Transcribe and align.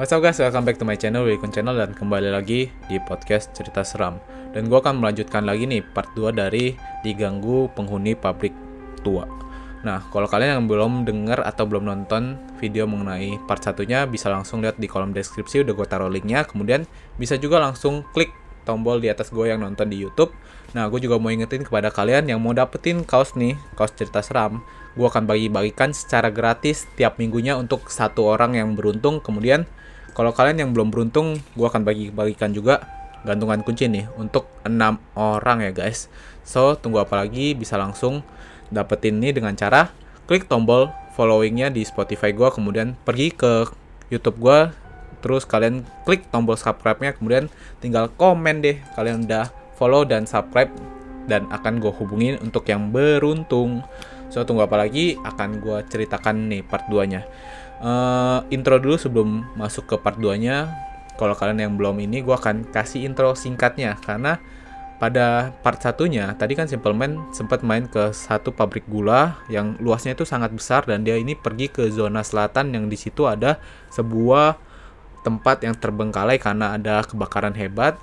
What's 0.00 0.16
up 0.16 0.24
guys, 0.24 0.40
welcome 0.40 0.64
back 0.64 0.80
to 0.80 0.88
my 0.88 0.96
channel, 0.96 1.28
Wikun 1.28 1.52
Channel 1.52 1.76
dan 1.76 1.92
kembali 1.92 2.32
lagi 2.32 2.72
di 2.88 2.96
podcast 3.04 3.52
cerita 3.52 3.84
seram. 3.84 4.16
Dan 4.56 4.72
gue 4.72 4.78
akan 4.80 4.96
melanjutkan 4.96 5.44
lagi 5.44 5.68
nih 5.68 5.84
part 5.92 6.08
2 6.16 6.32
dari 6.32 6.72
Diganggu 7.04 7.68
Penghuni 7.76 8.16
Pabrik 8.16 8.56
Tua. 9.04 9.28
Nah, 9.84 10.00
kalau 10.08 10.24
kalian 10.24 10.56
yang 10.56 10.64
belum 10.72 11.04
denger 11.04 11.44
atau 11.44 11.68
belum 11.68 11.84
nonton 11.84 12.40
video 12.56 12.88
mengenai 12.88 13.44
part 13.44 13.60
satunya 13.60 14.08
bisa 14.08 14.32
langsung 14.32 14.64
lihat 14.64 14.80
di 14.80 14.88
kolom 14.88 15.12
deskripsi 15.12 15.68
udah 15.68 15.76
gue 15.76 15.84
taruh 15.84 16.08
linknya. 16.08 16.48
Kemudian 16.48 16.88
bisa 17.20 17.36
juga 17.36 17.60
langsung 17.60 18.00
klik 18.16 18.32
tombol 18.64 19.04
di 19.04 19.12
atas 19.12 19.28
gue 19.28 19.52
yang 19.52 19.60
nonton 19.60 19.84
di 19.84 20.00
YouTube. 20.00 20.32
Nah, 20.72 20.88
gue 20.88 21.04
juga 21.04 21.20
mau 21.20 21.28
ingetin 21.28 21.60
kepada 21.60 21.92
kalian 21.92 22.24
yang 22.24 22.40
mau 22.40 22.56
dapetin 22.56 23.04
kaos 23.04 23.36
nih, 23.36 23.52
kaos 23.76 23.92
cerita 23.92 24.24
seram 24.24 24.64
Gue 24.96 25.06
akan 25.06 25.28
bagi-bagikan 25.28 25.94
secara 25.94 26.34
gratis 26.34 26.88
tiap 26.98 27.20
minggunya 27.20 27.54
untuk 27.54 27.92
satu 27.92 28.26
orang 28.26 28.58
yang 28.58 28.74
beruntung. 28.74 29.22
Kemudian 29.22 29.68
kalau 30.20 30.36
kalian 30.36 30.60
yang 30.60 30.70
belum 30.76 30.92
beruntung, 30.92 31.40
gue 31.56 31.64
akan 31.64 31.80
bagi-bagikan 31.80 32.52
juga 32.52 32.84
gantungan 33.24 33.64
kunci 33.64 33.88
nih 33.88 34.04
untuk 34.20 34.52
enam 34.68 35.00
orang 35.16 35.64
ya 35.64 35.72
guys. 35.72 36.12
So, 36.44 36.76
tunggu 36.76 37.00
apa 37.00 37.24
lagi? 37.24 37.56
Bisa 37.56 37.80
langsung 37.80 38.20
dapetin 38.68 39.16
ini 39.16 39.32
dengan 39.32 39.56
cara 39.56 39.88
klik 40.28 40.44
tombol 40.44 40.92
followingnya 41.16 41.72
di 41.72 41.88
Spotify 41.88 42.36
gue, 42.36 42.52
kemudian 42.52 43.00
pergi 43.00 43.32
ke 43.32 43.64
YouTube 44.12 44.44
gue, 44.44 44.68
terus 45.24 45.48
kalian 45.48 45.88
klik 46.04 46.28
tombol 46.28 46.60
subscribe-nya, 46.60 47.16
kemudian 47.16 47.48
tinggal 47.80 48.12
komen 48.12 48.60
deh 48.60 48.76
kalian 49.00 49.24
udah 49.24 49.48
follow 49.80 50.04
dan 50.04 50.28
subscribe 50.28 50.68
dan 51.32 51.48
akan 51.48 51.80
gue 51.80 51.96
hubungin 51.96 52.36
untuk 52.44 52.68
yang 52.68 52.92
beruntung. 52.92 53.80
So, 54.28 54.44
tunggu 54.44 54.68
apa 54.68 54.84
lagi? 54.84 55.16
Akan 55.24 55.64
gue 55.64 55.80
ceritakan 55.88 56.52
nih 56.52 56.60
part 56.60 56.92
2-nya 56.92 57.24
uh, 57.80 58.46
intro 58.52 58.78
dulu 58.78 58.96
sebelum 59.00 59.48
masuk 59.56 59.90
ke 59.90 59.96
part 59.98 60.16
2-nya. 60.20 60.70
Kalau 61.16 61.36
kalian 61.36 61.60
yang 61.60 61.74
belum 61.76 62.00
ini, 62.00 62.24
gue 62.24 62.32
akan 62.32 62.72
kasih 62.72 63.04
intro 63.04 63.36
singkatnya 63.36 63.98
karena 64.00 64.40
pada 65.00 65.56
part 65.64 65.80
satunya 65.80 66.36
tadi 66.36 66.52
kan 66.52 66.68
Simple 66.68 66.92
Man 66.92 67.32
sempat 67.32 67.64
main 67.64 67.88
ke 67.88 68.12
satu 68.12 68.52
pabrik 68.52 68.84
gula 68.84 69.40
yang 69.48 69.80
luasnya 69.80 70.12
itu 70.12 70.28
sangat 70.28 70.52
besar 70.52 70.84
dan 70.84 71.08
dia 71.08 71.16
ini 71.16 71.32
pergi 71.32 71.72
ke 71.72 71.88
zona 71.88 72.20
selatan 72.20 72.76
yang 72.76 72.84
di 72.92 73.00
situ 73.00 73.24
ada 73.24 73.56
sebuah 73.88 74.60
tempat 75.24 75.64
yang 75.64 75.72
terbengkalai 75.72 76.36
karena 76.36 76.76
ada 76.76 77.00
kebakaran 77.00 77.56
hebat 77.56 77.96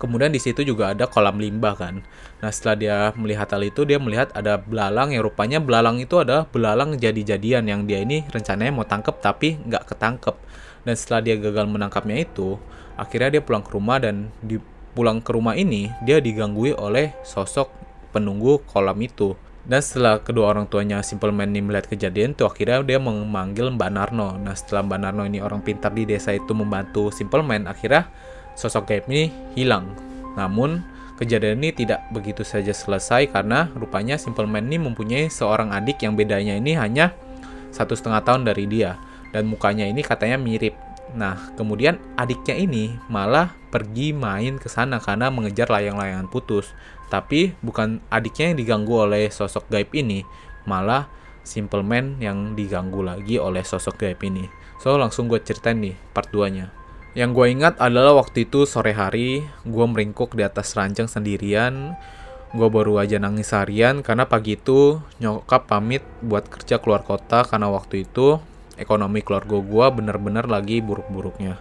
Kemudian 0.00 0.32
di 0.32 0.40
situ 0.40 0.64
juga 0.64 0.96
ada 0.96 1.04
kolam 1.04 1.36
limbah 1.36 1.76
kan. 1.76 2.00
Nah 2.40 2.48
setelah 2.48 2.76
dia 2.80 2.96
melihat 3.20 3.52
hal 3.52 3.60
itu 3.60 3.84
dia 3.84 4.00
melihat 4.00 4.32
ada 4.32 4.56
belalang 4.56 5.12
yang 5.12 5.20
rupanya 5.20 5.60
belalang 5.60 6.00
itu 6.00 6.16
adalah 6.16 6.48
belalang 6.48 6.96
jadi-jadian 6.96 7.68
yang 7.68 7.84
dia 7.84 8.00
ini 8.00 8.24
rencananya 8.32 8.72
mau 8.72 8.88
tangkep 8.88 9.20
tapi 9.20 9.60
nggak 9.60 9.92
ketangkep. 9.92 10.40
Dan 10.88 10.96
setelah 10.96 11.20
dia 11.20 11.36
gagal 11.36 11.68
menangkapnya 11.68 12.24
itu, 12.24 12.56
akhirnya 12.96 13.36
dia 13.36 13.42
pulang 13.44 13.60
ke 13.60 13.70
rumah 13.76 14.00
dan 14.00 14.32
di 14.40 14.56
pulang 14.96 15.20
ke 15.20 15.30
rumah 15.36 15.52
ini 15.52 15.92
dia 16.00 16.16
diganggui 16.18 16.72
oleh 16.72 17.12
sosok 17.20 17.68
penunggu 18.16 18.64
kolam 18.64 18.96
itu. 19.04 19.36
Dan 19.60 19.84
setelah 19.84 20.24
kedua 20.24 20.56
orang 20.56 20.64
tuanya 20.66 21.04
Simple 21.04 21.36
Man 21.36 21.52
ini 21.52 21.60
melihat 21.60 21.92
kejadian 21.92 22.32
itu 22.32 22.48
akhirnya 22.48 22.80
dia 22.80 22.96
memanggil 22.96 23.68
Mbak 23.76 23.90
Narno. 23.92 24.40
Nah 24.40 24.56
setelah 24.56 24.88
Mbak 24.88 24.98
Narno 25.04 25.22
ini 25.28 25.44
orang 25.44 25.60
pintar 25.60 25.92
di 25.92 26.08
desa 26.08 26.32
itu 26.32 26.56
membantu 26.56 27.12
Simple 27.12 27.44
Man, 27.44 27.68
akhirnya 27.68 28.08
sosok 28.54 28.90
gaib 28.90 29.04
ini 29.10 29.30
hilang. 29.54 29.92
Namun, 30.38 30.82
kejadian 31.20 31.60
ini 31.60 31.74
tidak 31.74 32.06
begitu 32.14 32.46
saja 32.46 32.72
selesai 32.72 33.28
karena 33.28 33.68
rupanya 33.76 34.16
Simple 34.16 34.48
Man 34.48 34.72
ini 34.72 34.80
mempunyai 34.80 35.28
seorang 35.28 35.74
adik 35.74 36.00
yang 36.00 36.16
bedanya 36.16 36.56
ini 36.56 36.72
hanya 36.78 37.12
satu 37.70 37.92
setengah 37.92 38.24
tahun 38.24 38.48
dari 38.48 38.64
dia 38.66 38.96
dan 39.30 39.46
mukanya 39.46 39.86
ini 39.86 40.00
katanya 40.00 40.40
mirip. 40.40 40.74
Nah, 41.10 41.36
kemudian 41.58 41.98
adiknya 42.14 42.54
ini 42.54 42.94
malah 43.10 43.50
pergi 43.74 44.14
main 44.14 44.58
ke 44.58 44.70
sana 44.70 45.02
karena 45.02 45.30
mengejar 45.30 45.66
layang-layangan 45.70 46.30
putus. 46.30 46.70
Tapi 47.10 47.58
bukan 47.58 47.98
adiknya 48.06 48.54
yang 48.54 48.58
diganggu 48.58 48.94
oleh 48.94 49.26
sosok 49.34 49.66
gaib 49.66 49.90
ini, 49.90 50.22
malah 50.66 51.10
Simple 51.42 51.82
Man 51.82 52.22
yang 52.22 52.54
diganggu 52.54 53.02
lagi 53.02 53.42
oleh 53.42 53.66
sosok 53.66 53.98
gaib 53.98 54.22
ini. 54.22 54.46
So, 54.78 54.94
langsung 54.94 55.26
gue 55.26 55.42
ceritain 55.42 55.82
nih 55.82 55.98
part 56.14 56.30
2-nya. 56.30 56.79
Yang 57.10 57.30
gue 57.34 57.46
ingat 57.50 57.74
adalah 57.82 58.14
waktu 58.22 58.46
itu 58.46 58.70
sore 58.70 58.94
hari, 58.94 59.42
gue 59.66 59.86
meringkuk 59.90 60.38
di 60.38 60.46
atas 60.46 60.78
ranjang 60.78 61.10
sendirian. 61.10 61.98
Gue 62.54 62.70
baru 62.70 63.02
aja 63.02 63.18
nangis 63.18 63.50
harian 63.50 64.02
karena 64.02 64.30
pagi 64.30 64.54
itu 64.54 65.02
nyokap 65.18 65.66
pamit 65.66 66.06
buat 66.22 66.46
kerja 66.46 66.78
keluar 66.78 67.02
kota 67.02 67.42
karena 67.46 67.70
waktu 67.70 68.06
itu 68.06 68.38
ekonomi 68.78 69.22
keluarga 69.26 69.58
gue 69.58 69.86
bener-bener 69.90 70.46
lagi 70.46 70.78
buruk-buruknya. 70.78 71.58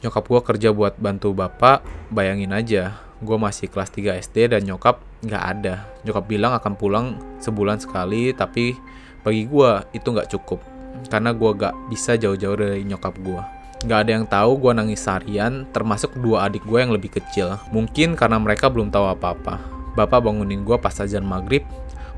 Nyokap 0.00 0.24
gue 0.24 0.40
kerja 0.40 0.68
buat 0.72 0.96
bantu 0.96 1.36
bapak, 1.36 1.84
bayangin 2.08 2.56
aja, 2.56 2.96
gue 3.20 3.36
masih 3.36 3.68
kelas 3.68 3.92
3 3.92 4.24
SD 4.24 4.56
dan 4.56 4.64
nyokap 4.64 5.04
nggak 5.20 5.44
ada. 5.52 5.84
Nyokap 6.08 6.24
bilang 6.24 6.52
akan 6.56 6.72
pulang 6.80 7.06
sebulan 7.44 7.76
sekali, 7.76 8.32
tapi 8.32 8.76
bagi 9.20 9.44
gue 9.44 9.70
itu 9.92 10.08
nggak 10.08 10.32
cukup. 10.32 10.64
Karena 11.12 11.32
gue 11.32 11.50
gak 11.56 11.74
bisa 11.88 12.20
jauh-jauh 12.20 12.56
dari 12.56 12.84
nyokap 12.84 13.16
gue. 13.20 13.42
Gak 13.82 14.06
ada 14.06 14.10
yang 14.14 14.26
tahu 14.30 14.62
gue 14.62 14.72
nangis 14.78 15.02
seharian, 15.02 15.66
termasuk 15.74 16.14
dua 16.14 16.46
adik 16.46 16.62
gue 16.62 16.78
yang 16.78 16.94
lebih 16.94 17.18
kecil. 17.18 17.58
Mungkin 17.74 18.14
karena 18.14 18.38
mereka 18.38 18.70
belum 18.70 18.94
tahu 18.94 19.10
apa-apa. 19.10 19.58
Bapak 19.98 20.22
bangunin 20.22 20.62
gue 20.62 20.78
pas 20.78 20.94
azan 20.94 21.26
maghrib, 21.26 21.66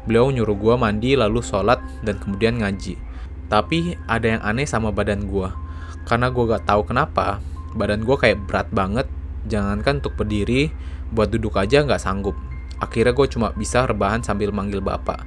beliau 0.05 0.29
nyuruh 0.29 0.61
gue 0.61 0.75
mandi 0.77 1.17
lalu 1.17 1.41
sholat 1.41 1.81
dan 2.05 2.21
kemudian 2.21 2.61
ngaji. 2.61 3.01
Tapi 3.49 3.97
ada 4.05 4.37
yang 4.37 4.43
aneh 4.45 4.69
sama 4.69 4.93
badan 4.93 5.25
gue. 5.25 5.49
Karena 6.05 6.29
gue 6.29 6.45
gak 6.53 6.69
tahu 6.69 6.85
kenapa, 6.85 7.41
badan 7.73 8.05
gue 8.05 8.17
kayak 8.21 8.45
berat 8.45 8.69
banget. 8.69 9.09
Jangankan 9.49 10.05
untuk 10.05 10.21
berdiri, 10.21 10.69
buat 11.17 11.33
duduk 11.33 11.57
aja 11.57 11.81
gak 11.81 12.01
sanggup. 12.05 12.37
Akhirnya 12.77 13.17
gue 13.17 13.25
cuma 13.33 13.57
bisa 13.57 13.89
rebahan 13.89 14.21
sambil 14.21 14.53
manggil 14.53 14.85
bapak. 14.85 15.25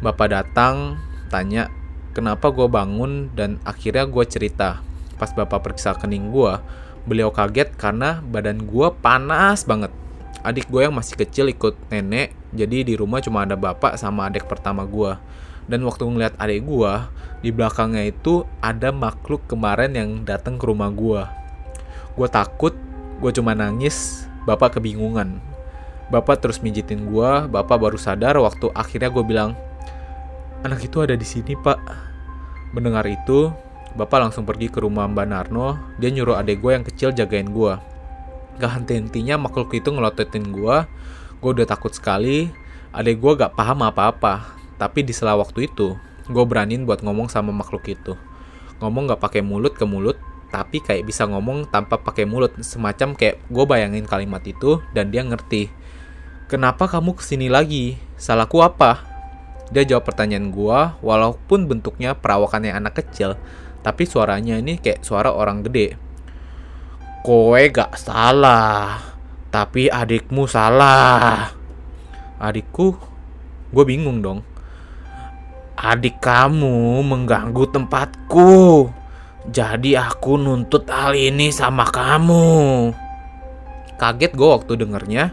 Bapak 0.00 0.32
datang, 0.32 0.96
tanya 1.28 1.68
kenapa 2.16 2.48
gue 2.48 2.64
bangun 2.64 3.28
dan 3.36 3.60
akhirnya 3.68 4.08
gue 4.08 4.24
cerita 4.24 4.80
Pas 5.16 5.32
bapak 5.32 5.64
periksa 5.64 5.96
kening 5.96 6.28
gue, 6.32 6.52
beliau 7.08 7.32
kaget 7.32 7.72
karena 7.76 8.20
badan 8.20 8.64
gue 8.64 8.88
panas 9.00 9.64
banget. 9.64 9.92
Adik 10.46 10.68
gue 10.70 10.84
yang 10.86 10.94
masih 10.94 11.18
kecil 11.18 11.50
ikut 11.50 11.74
nenek, 11.90 12.30
jadi 12.54 12.86
di 12.86 12.94
rumah 12.94 13.18
cuma 13.18 13.42
ada 13.42 13.58
bapak 13.58 13.98
sama 13.98 14.30
adik 14.30 14.46
pertama 14.46 14.86
gue. 14.86 15.16
Dan 15.66 15.82
waktu 15.82 16.06
ngeliat 16.06 16.38
adik 16.38 16.62
gue, 16.62 16.92
di 17.42 17.50
belakangnya 17.50 18.06
itu 18.06 18.46
ada 18.62 18.94
makhluk 18.94 19.42
kemarin 19.50 19.90
yang 19.98 20.10
datang 20.22 20.54
ke 20.54 20.64
rumah 20.66 20.90
gue. 20.94 21.26
Gue 22.14 22.28
takut, 22.30 22.74
gue 23.18 23.30
cuma 23.34 23.58
nangis, 23.58 24.28
bapak 24.46 24.78
kebingungan. 24.78 25.42
Bapak 26.06 26.38
terus 26.38 26.62
mijitin 26.62 27.10
gue, 27.10 27.30
bapak 27.50 27.82
baru 27.82 27.98
sadar 27.98 28.38
waktu 28.38 28.70
akhirnya 28.70 29.10
gue 29.10 29.24
bilang, 29.26 29.58
anak 30.62 30.86
itu 30.86 31.02
ada 31.02 31.18
di 31.18 31.26
sini 31.26 31.58
pak. 31.58 31.82
Mendengar 32.70 33.02
itu, 33.10 33.50
Bapak 33.96 34.28
langsung 34.28 34.44
pergi 34.44 34.68
ke 34.68 34.84
rumah 34.84 35.08
Mbak 35.08 35.24
Narno, 35.24 35.80
dia 35.96 36.12
nyuruh 36.12 36.36
adek 36.36 36.60
gue 36.60 36.72
yang 36.76 36.84
kecil 36.84 37.16
jagain 37.16 37.48
gue. 37.48 37.80
Gak 38.60 38.72
henti-hentinya 38.76 39.40
makhluk 39.40 39.72
itu 39.72 39.88
ngelototin 39.88 40.52
gue, 40.52 40.76
gue 41.40 41.50
udah 41.56 41.64
takut 41.64 41.88
sekali, 41.96 42.52
adek 42.92 43.16
gue 43.16 43.32
gak 43.40 43.56
paham 43.56 43.80
apa-apa. 43.88 44.52
Tapi 44.76 45.00
di 45.00 45.16
sela 45.16 45.32
waktu 45.40 45.72
itu, 45.72 45.96
gue 46.28 46.44
beraniin 46.44 46.84
buat 46.84 47.00
ngomong 47.00 47.32
sama 47.32 47.56
makhluk 47.56 47.88
itu. 47.88 48.12
Ngomong 48.84 49.16
gak 49.16 49.24
pakai 49.24 49.40
mulut 49.40 49.72
ke 49.72 49.88
mulut, 49.88 50.20
tapi 50.52 50.84
kayak 50.84 51.08
bisa 51.08 51.24
ngomong 51.24 51.64
tanpa 51.72 51.96
pakai 51.96 52.28
mulut. 52.28 52.52
Semacam 52.60 53.16
kayak 53.16 53.40
gue 53.48 53.64
bayangin 53.64 54.04
kalimat 54.04 54.44
itu 54.44 54.76
dan 54.92 55.08
dia 55.08 55.24
ngerti. 55.24 55.72
Kenapa 56.52 56.84
kamu 56.84 57.16
ke 57.16 57.24
sini 57.24 57.48
lagi? 57.48 57.96
Salahku 58.20 58.60
apa? 58.60 59.16
Dia 59.72 59.88
jawab 59.88 60.04
pertanyaan 60.04 60.52
gue, 60.52 60.78
walaupun 61.00 61.64
bentuknya 61.64 62.12
perawakannya 62.12 62.70
anak 62.70 63.02
kecil, 63.02 63.34
tapi 63.86 64.02
suaranya 64.02 64.58
ini 64.58 64.82
kayak 64.82 65.06
suara 65.06 65.30
orang 65.30 65.62
gede. 65.62 65.94
Kowe 67.22 67.62
gak 67.70 67.94
salah, 67.94 68.98
tapi 69.54 69.86
adikmu 69.86 70.50
salah. 70.50 71.54
Adikku, 72.42 72.98
gue 73.70 73.84
bingung 73.86 74.18
dong. 74.18 74.42
Adik 75.78 76.18
kamu 76.18 76.98
mengganggu 77.06 77.62
tempatku. 77.70 78.90
Jadi 79.46 79.94
aku 79.94 80.34
nuntut 80.34 80.90
hal 80.90 81.14
ini 81.14 81.54
sama 81.54 81.86
kamu. 81.86 82.90
Kaget 84.02 84.34
gue 84.34 84.48
waktu 84.50 84.82
dengernya. 84.82 85.30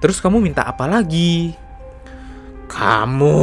Terus 0.00 0.24
kamu 0.24 0.40
minta 0.40 0.64
apa 0.64 0.88
lagi? 0.88 1.52
Kamu. 2.72 3.36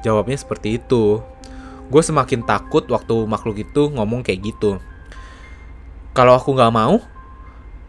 Jawabnya 0.00 0.40
seperti 0.40 0.80
itu 0.80 1.20
gue 1.88 2.02
semakin 2.04 2.44
takut 2.44 2.84
waktu 2.88 3.24
makhluk 3.24 3.64
itu 3.64 3.92
ngomong 3.92 4.20
kayak 4.24 4.52
gitu. 4.52 4.80
Kalau 6.12 6.36
aku 6.36 6.52
nggak 6.54 6.74
mau, 6.74 7.00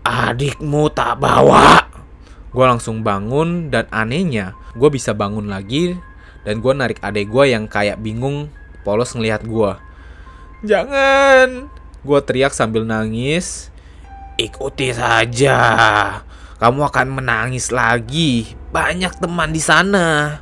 adikmu 0.03 0.91
tak 0.91 1.19
bawa. 1.19 1.87
Gue 2.49 2.65
langsung 2.65 3.05
bangun 3.05 3.69
dan 3.69 3.85
anehnya 3.93 4.57
gue 4.73 4.89
bisa 4.89 5.13
bangun 5.13 5.49
lagi 5.49 5.93
dan 6.47 6.63
gue 6.63 6.73
narik 6.73 6.97
adik 7.03 7.29
gue 7.29 7.53
yang 7.53 7.69
kayak 7.69 8.01
bingung 8.01 8.49
polos 8.81 9.13
ngelihat 9.13 9.45
gue. 9.45 9.71
Jangan, 10.59 11.69
Gue 11.99 12.19
teriak 12.23 12.55
sambil 12.55 12.87
nangis. 12.87 13.67
Ikuti 14.39 14.95
saja. 14.95 15.59
Kamu 16.55 16.87
akan 16.87 17.19
menangis 17.19 17.75
lagi. 17.75 18.55
Banyak 18.71 19.19
teman 19.19 19.51
di 19.51 19.59
sana. 19.59 20.39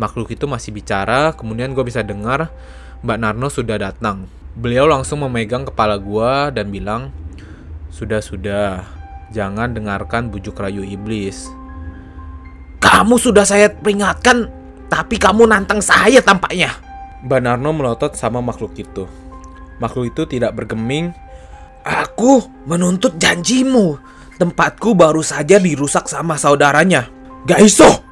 Makhluk 0.00 0.32
itu 0.32 0.48
masih 0.48 0.72
bicara, 0.72 1.36
kemudian 1.36 1.76
gue 1.76 1.84
bisa 1.84 2.00
dengar 2.00 2.48
Mbak 3.04 3.18
Narno 3.20 3.52
sudah 3.52 3.76
datang. 3.76 4.24
Beliau 4.56 4.88
langsung 4.88 5.20
memegang 5.20 5.68
kepala 5.68 6.00
gue 6.00 6.56
dan 6.56 6.72
bilang, 6.72 7.12
Sudah-sudah, 7.92 8.80
jangan 9.28 9.76
dengarkan 9.76 10.32
bujuk 10.32 10.56
rayu 10.56 10.80
iblis. 10.88 11.52
Kamu 12.80 13.20
sudah 13.20 13.44
saya 13.44 13.68
peringatkan, 13.68 14.48
tapi 14.88 15.20
kamu 15.20 15.44
nantang 15.44 15.84
saya 15.84 16.24
tampaknya. 16.24 16.72
Mbak 17.20 17.40
Narno 17.44 17.70
melotot 17.76 18.16
sama 18.16 18.40
makhluk 18.40 18.72
itu. 18.80 19.04
Makhluk 19.84 20.16
itu 20.16 20.24
tidak 20.24 20.56
bergeming. 20.56 21.12
Aku 21.84 22.40
menuntut 22.64 23.20
janjimu. 23.20 24.00
Tempatku 24.40 24.96
baru 24.96 25.20
saja 25.20 25.60
dirusak 25.60 26.08
sama 26.08 26.40
saudaranya. 26.40 27.12
Gaiso! 27.44 28.09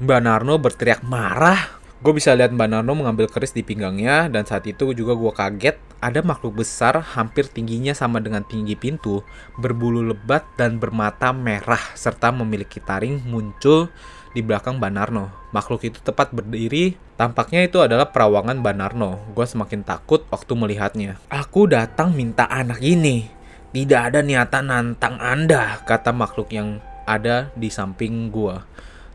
Mbak 0.00 0.20
Narno 0.24 0.56
berteriak 0.56 1.04
marah. 1.04 1.76
Gue 2.00 2.16
bisa 2.16 2.32
lihat 2.32 2.56
Mbak 2.56 2.68
Narno 2.72 2.96
mengambil 2.96 3.28
keris 3.28 3.52
di 3.52 3.60
pinggangnya 3.60 4.32
dan 4.32 4.48
saat 4.48 4.64
itu 4.64 4.96
juga 4.96 5.12
gue 5.12 5.28
kaget 5.28 5.76
ada 6.00 6.24
makhluk 6.24 6.64
besar 6.64 7.04
hampir 7.04 7.44
tingginya 7.44 7.92
sama 7.92 8.16
dengan 8.16 8.40
tinggi 8.40 8.80
pintu, 8.80 9.20
berbulu 9.60 10.00
lebat 10.00 10.48
dan 10.56 10.80
bermata 10.80 11.36
merah 11.36 11.92
serta 11.92 12.32
memiliki 12.32 12.80
taring 12.80 13.28
muncul 13.28 13.92
di 14.32 14.40
belakang 14.40 14.80
Mbak 14.80 14.92
Narno. 14.96 15.28
Makhluk 15.52 15.84
itu 15.84 16.00
tepat 16.00 16.32
berdiri, 16.32 16.96
tampaknya 17.20 17.68
itu 17.68 17.84
adalah 17.84 18.08
perawangan 18.08 18.56
Mbak 18.64 18.76
Narno. 18.80 19.20
Gue 19.36 19.44
semakin 19.44 19.84
takut 19.84 20.24
waktu 20.32 20.52
melihatnya. 20.56 21.20
Aku 21.28 21.68
datang 21.68 22.16
minta 22.16 22.48
anak 22.48 22.80
ini. 22.80 23.28
Tidak 23.76 24.00
ada 24.00 24.24
niatan 24.24 24.64
nantang 24.72 25.20
Anda, 25.20 25.84
kata 25.84 26.16
makhluk 26.16 26.48
yang 26.56 26.80
ada 27.04 27.52
di 27.52 27.68
samping 27.68 28.32
gua. 28.32 28.64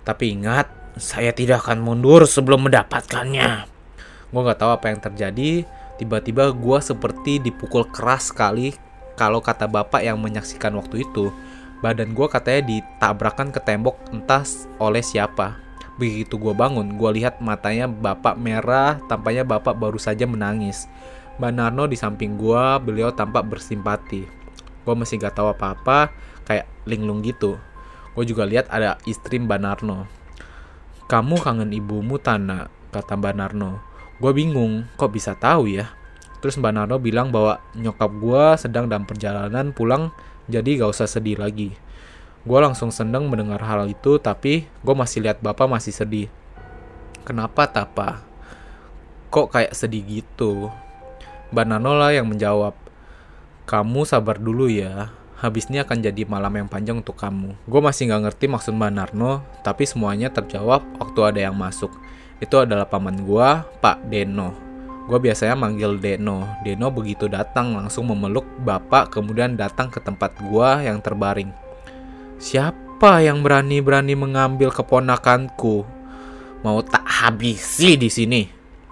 Tapi 0.05 0.37
ingat, 0.37 0.69
saya 0.95 1.33
tidak 1.33 1.65
akan 1.65 1.81
mundur 1.81 2.23
sebelum 2.29 2.69
mendapatkannya. 2.69 3.65
Gue 4.31 4.41
gak 4.45 4.59
tahu 4.61 4.71
apa 4.71 4.85
yang 4.93 5.01
terjadi. 5.01 5.65
Tiba-tiba 5.97 6.53
gue 6.53 6.79
seperti 6.79 7.41
dipukul 7.41 7.89
keras 7.89 8.29
sekali. 8.29 8.77
Kalau 9.17 9.39
kata 9.39 9.65
bapak 9.65 10.03
yang 10.03 10.19
menyaksikan 10.19 10.75
waktu 10.75 11.07
itu, 11.07 11.31
badan 11.79 12.11
gue 12.11 12.27
katanya 12.27 12.61
ditabrakan 12.67 13.49
ke 13.49 13.63
tembok 13.63 13.95
entah 14.11 14.43
oleh 14.77 14.99
siapa. 14.99 15.55
Begitu 15.95 16.35
gue 16.35 16.51
bangun, 16.51 16.99
gue 16.99 17.09
lihat 17.23 17.39
matanya 17.39 17.87
bapak 17.87 18.35
merah, 18.35 18.99
tampaknya 19.07 19.47
bapak 19.47 19.79
baru 19.79 19.95
saja 19.95 20.27
menangis. 20.27 20.91
Mbak 21.39 21.51
Narno 21.55 21.87
di 21.87 21.95
samping 21.95 22.35
gue, 22.35 22.65
beliau 22.83 23.15
tampak 23.15 23.47
bersimpati. 23.47 24.27
Gue 24.83 24.93
masih 24.99 25.15
gak 25.15 25.39
tahu 25.39 25.47
apa-apa, 25.55 26.11
kayak 26.43 26.67
linglung 26.83 27.23
gitu. 27.23 27.55
Gue 28.15 28.23
juga 28.23 28.47
lihat 28.47 28.71
ada 28.71 28.95
istri 29.03 29.43
Mbak 29.43 29.59
Narno. 29.59 30.07
Kamu 31.05 31.35
kangen 31.43 31.75
ibumu, 31.75 32.15
Tana, 32.15 32.71
kata 32.95 33.19
Mbak 33.19 33.35
Narno. 33.35 33.83
Gue 34.23 34.31
bingung, 34.31 34.87
kok 34.95 35.11
bisa 35.11 35.35
tahu 35.35 35.67
ya? 35.67 35.91
Terus 36.39 36.55
Mbak 36.55 36.73
Narno 36.73 36.95
bilang 36.97 37.35
bahwa 37.35 37.59
nyokap 37.75 38.11
gue 38.15 38.43
sedang 38.55 38.87
dalam 38.87 39.03
perjalanan 39.03 39.75
pulang, 39.75 40.15
jadi 40.47 40.79
gak 40.79 40.95
usah 40.95 41.11
sedih 41.11 41.35
lagi. 41.35 41.75
Gue 42.47 42.59
langsung 42.63 42.87
seneng 42.87 43.27
mendengar 43.27 43.59
hal 43.59 43.91
itu, 43.91 44.15
tapi 44.15 44.63
gue 44.63 44.95
masih 44.95 45.27
lihat 45.27 45.43
bapak 45.43 45.67
masih 45.67 45.91
sedih. 45.91 46.31
Kenapa, 47.27 47.67
Tapa? 47.67 48.23
Kok 49.27 49.51
kayak 49.51 49.75
sedih 49.75 50.07
gitu? 50.07 50.71
Mbak 51.51 51.65
Narno 51.67 51.99
lah 51.99 52.15
yang 52.15 52.31
menjawab. 52.31 52.79
Kamu 53.67 54.07
sabar 54.07 54.39
dulu 54.39 54.71
ya, 54.71 55.11
habis 55.35 55.67
ini 55.67 55.83
akan 55.83 55.99
jadi 55.99 56.23
malam 56.27 56.53
yang 56.55 56.67
panjang 56.71 57.03
untuk 57.03 57.19
kamu. 57.19 57.55
Gue 57.67 57.81
masih 57.83 58.07
nggak 58.07 58.21
ngerti 58.29 58.45
maksud 58.47 58.73
Mbak 58.75 58.91
Narno, 58.95 59.43
tapi 59.61 59.83
semuanya 59.83 60.31
terjawab 60.31 60.83
waktu 60.99 61.19
ada 61.23 61.39
yang 61.51 61.55
masuk. 61.55 61.91
Itu 62.39 62.63
adalah 62.63 62.87
paman 62.87 63.23
gue, 63.23 63.49
Pak 63.83 64.07
Deno. 64.07 64.55
Gue 65.05 65.21
biasanya 65.21 65.53
manggil 65.53 66.01
Deno. 66.01 66.47
Deno 66.65 66.89
begitu 66.89 67.29
datang 67.29 67.77
langsung 67.77 68.09
memeluk 68.09 68.47
bapak, 68.63 69.13
kemudian 69.13 69.53
datang 69.53 69.91
ke 69.91 70.01
tempat 70.01 70.33
gue 70.39 70.69
yang 70.87 70.97
terbaring. 71.03 71.53
Siapa 72.41 73.23
yang 73.23 73.45
berani-berani 73.45 74.17
mengambil 74.17 74.73
keponakanku? 74.73 75.85
Mau 76.65 76.79
tak 76.81 77.05
habisi 77.05 77.95
di 77.95 78.09
sini? 78.09 78.41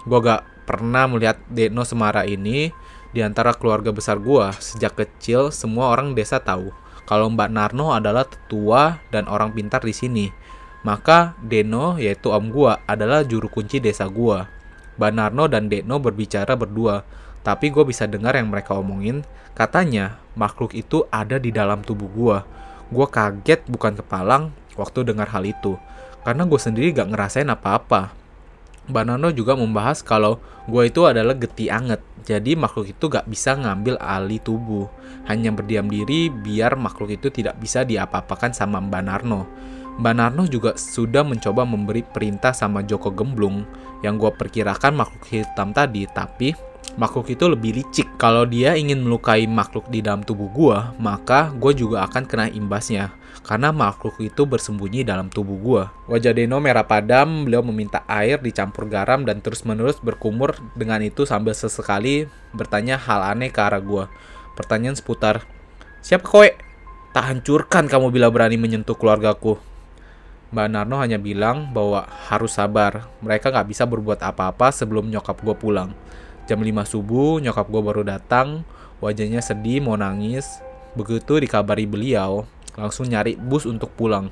Gue 0.06 0.18
gak 0.22 0.68
pernah 0.68 1.04
melihat 1.10 1.36
Deno 1.50 1.84
semarah 1.84 2.24
ini 2.24 2.83
di 3.14 3.22
antara 3.22 3.54
keluarga 3.54 3.94
besar 3.94 4.18
gua, 4.18 4.50
sejak 4.58 4.98
kecil 4.98 5.54
semua 5.54 5.94
orang 5.94 6.18
desa 6.18 6.42
tahu 6.42 6.74
kalau 7.04 7.28
Mbak 7.28 7.50
Narno 7.52 7.92
adalah 7.92 8.24
tetua 8.24 8.98
dan 9.12 9.28
orang 9.28 9.52
pintar 9.52 9.84
di 9.84 9.92
sini. 9.92 10.26
Maka 10.84 11.32
Deno, 11.40 11.96
yaitu 11.96 12.28
om 12.28 12.52
gua, 12.52 12.80
adalah 12.84 13.24
juru 13.24 13.48
kunci 13.48 13.80
desa 13.80 14.04
gua. 14.08 14.48
Mbak 15.00 15.12
Narno 15.12 15.44
dan 15.48 15.68
Deno 15.68 16.00
berbicara 16.00 16.56
berdua, 16.56 17.04
tapi 17.44 17.68
gue 17.72 17.84
bisa 17.84 18.08
dengar 18.08 18.36
yang 18.36 18.48
mereka 18.48 18.76
omongin. 18.76 19.24
Katanya, 19.52 20.20
makhluk 20.36 20.72
itu 20.72 21.04
ada 21.12 21.36
di 21.36 21.52
dalam 21.52 21.84
tubuh 21.84 22.08
gua. 22.12 22.38
Gue 22.92 23.04
kaget 23.08 23.64
bukan 23.68 23.96
kepalang 23.96 24.52
waktu 24.76 25.08
dengar 25.08 25.28
hal 25.32 25.44
itu, 25.44 25.76
karena 26.24 26.44
gue 26.44 26.60
sendiri 26.60 26.92
gak 26.92 27.12
ngerasain 27.12 27.48
apa-apa. 27.48 28.12
Mbak 28.84 29.04
Nano 29.08 29.32
juga 29.32 29.56
membahas 29.56 30.04
kalau 30.04 30.36
gue 30.68 30.92
itu 30.92 31.08
adalah 31.08 31.32
geti 31.32 31.72
anget, 31.72 32.04
jadi 32.28 32.52
makhluk 32.52 32.92
itu 32.92 33.08
gak 33.08 33.24
bisa 33.24 33.56
ngambil 33.56 33.96
alih 33.96 34.40
tubuh. 34.44 34.92
Hanya 35.24 35.56
berdiam 35.56 35.88
diri 35.88 36.28
biar 36.28 36.76
makhluk 36.76 37.16
itu 37.16 37.32
tidak 37.32 37.56
bisa 37.56 37.80
diapa-apakan 37.80 38.52
sama 38.52 38.84
Mbak 38.84 39.02
Narno. 39.08 39.48
Mbak 39.96 40.14
Narno 40.20 40.44
juga 40.44 40.76
sudah 40.76 41.24
mencoba 41.24 41.64
memberi 41.64 42.04
perintah 42.04 42.52
sama 42.52 42.84
Joko 42.84 43.08
Gemblung 43.08 43.64
yang 44.04 44.20
gue 44.20 44.28
perkirakan 44.28 45.00
makhluk 45.00 45.24
hitam 45.32 45.72
tadi, 45.72 46.04
tapi 46.04 46.52
makhluk 47.00 47.32
itu 47.32 47.44
lebih 47.48 47.80
licik. 47.82 48.08
Kalau 48.20 48.48
dia 48.48 48.78
ingin 48.78 49.02
melukai 49.02 49.44
makhluk 49.48 49.88
di 49.90 50.00
dalam 50.00 50.22
tubuh 50.22 50.48
gue, 50.52 50.78
maka 51.00 51.52
gue 51.56 51.72
juga 51.74 52.04
akan 52.06 52.22
kena 52.24 52.46
imbasnya 52.50 53.12
karena 53.44 53.76
makhluk 53.76 54.16
itu 54.24 54.48
bersembunyi 54.48 55.04
dalam 55.04 55.28
tubuh 55.28 55.58
gua. 55.60 55.82
Wajah 56.08 56.32
Deno 56.32 56.56
merah 56.64 56.88
padam, 56.88 57.44
beliau 57.44 57.60
meminta 57.60 58.00
air 58.08 58.40
dicampur 58.40 58.88
garam 58.88 59.20
dan 59.28 59.44
terus-menerus 59.44 60.00
berkumur 60.00 60.56
dengan 60.72 61.04
itu 61.04 61.28
sambil 61.28 61.52
sesekali 61.52 62.24
bertanya 62.56 62.96
hal 62.96 63.20
aneh 63.20 63.52
ke 63.52 63.60
arah 63.60 63.84
gua. 63.84 64.08
Pertanyaan 64.56 64.96
seputar, 64.96 65.44
Siapa 66.04 66.20
kowe? 66.20 66.48
Tak 67.16 67.24
hancurkan 67.32 67.88
kamu 67.88 68.12
bila 68.12 68.28
berani 68.28 68.60
menyentuh 68.60 68.92
keluargaku. 68.92 69.56
Mbak 70.52 70.68
Narno 70.68 71.00
hanya 71.00 71.16
bilang 71.16 71.72
bahwa 71.72 72.04
harus 72.28 72.60
sabar, 72.60 73.08
mereka 73.24 73.48
nggak 73.48 73.72
bisa 73.72 73.88
berbuat 73.88 74.20
apa-apa 74.20 74.68
sebelum 74.68 75.08
nyokap 75.08 75.40
gue 75.40 75.56
pulang. 75.56 75.96
Jam 76.44 76.60
5 76.60 76.84
subuh, 76.84 77.40
nyokap 77.40 77.66
gue 77.72 77.82
baru 77.82 78.02
datang, 78.04 78.68
wajahnya 79.00 79.40
sedih 79.40 79.80
mau 79.80 79.96
nangis. 79.96 80.60
Begitu 80.94 81.40
dikabari 81.40 81.88
beliau, 81.88 82.46
langsung 82.76 83.08
nyari 83.08 83.34
bus 83.34 83.64
untuk 83.66 83.90
pulang. 83.96 84.30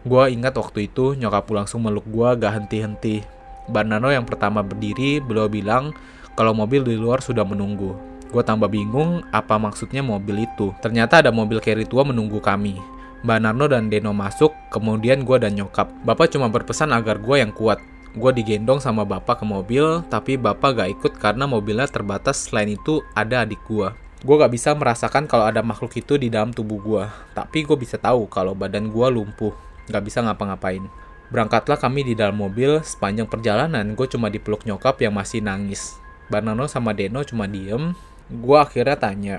Gua 0.00 0.32
ingat 0.32 0.56
waktu 0.56 0.88
itu 0.88 1.12
nyokap 1.12 1.44
langsung 1.52 1.84
meluk 1.84 2.08
gua 2.08 2.32
gak 2.32 2.56
henti-henti. 2.56 3.20
Banano 3.68 4.08
yang 4.08 4.24
pertama 4.24 4.64
berdiri, 4.64 5.20
beliau 5.20 5.44
bilang 5.44 5.92
kalau 6.32 6.56
mobil 6.56 6.80
di 6.80 6.96
luar 6.96 7.20
sudah 7.20 7.44
menunggu. 7.44 7.92
Gue 8.30 8.40
tambah 8.46 8.70
bingung 8.70 9.26
apa 9.34 9.58
maksudnya 9.58 10.00
mobil 10.00 10.46
itu. 10.48 10.72
Ternyata 10.80 11.20
ada 11.20 11.34
mobil 11.34 11.58
carry 11.60 11.84
tua 11.84 12.06
menunggu 12.06 12.40
kami. 12.40 12.78
Mbak 13.20 13.38
Narno 13.42 13.66
dan 13.68 13.92
Deno 13.92 14.16
masuk, 14.16 14.54
kemudian 14.72 15.26
gue 15.26 15.36
dan 15.36 15.52
nyokap. 15.52 15.92
Bapak 16.06 16.32
cuma 16.32 16.48
berpesan 16.48 16.94
agar 16.96 17.20
gue 17.20 17.36
yang 17.36 17.52
kuat. 17.52 17.82
Gue 18.10 18.34
digendong 18.34 18.82
sama 18.82 19.06
bapak 19.06 19.38
ke 19.38 19.44
mobil, 19.46 20.02
tapi 20.10 20.34
bapak 20.34 20.82
gak 20.82 20.90
ikut 20.98 21.12
karena 21.22 21.46
mobilnya 21.46 21.86
terbatas. 21.86 22.50
Selain 22.50 22.66
itu, 22.66 23.06
ada 23.14 23.46
adik 23.46 23.62
gue. 23.70 23.86
Gue 24.20 24.36
gak 24.36 24.50
bisa 24.50 24.74
merasakan 24.74 25.30
kalau 25.30 25.46
ada 25.46 25.62
makhluk 25.62 25.94
itu 25.94 26.18
di 26.18 26.26
dalam 26.26 26.50
tubuh 26.50 26.82
gue, 26.82 27.04
tapi 27.32 27.62
gue 27.62 27.78
bisa 27.78 27.96
tahu 27.96 28.26
kalau 28.26 28.52
badan 28.52 28.90
gue 28.90 29.06
lumpuh, 29.08 29.54
gak 29.88 30.02
bisa 30.04 30.20
ngapa-ngapain. 30.26 30.84
Berangkatlah 31.30 31.78
kami 31.78 32.02
di 32.02 32.18
dalam 32.18 32.36
mobil, 32.36 32.82
sepanjang 32.82 33.30
perjalanan 33.30 33.94
gue 33.94 34.06
cuma 34.10 34.26
dipeluk 34.26 34.66
nyokap 34.66 34.98
yang 35.00 35.14
masih 35.14 35.40
nangis. 35.40 35.96
Banano 36.26 36.66
sama 36.66 36.90
Deno 36.92 37.22
cuma 37.22 37.46
diem, 37.46 37.94
gue 38.26 38.58
akhirnya 38.58 38.98
tanya, 38.98 39.36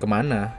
ke 0.00 0.06
mana? 0.08 0.56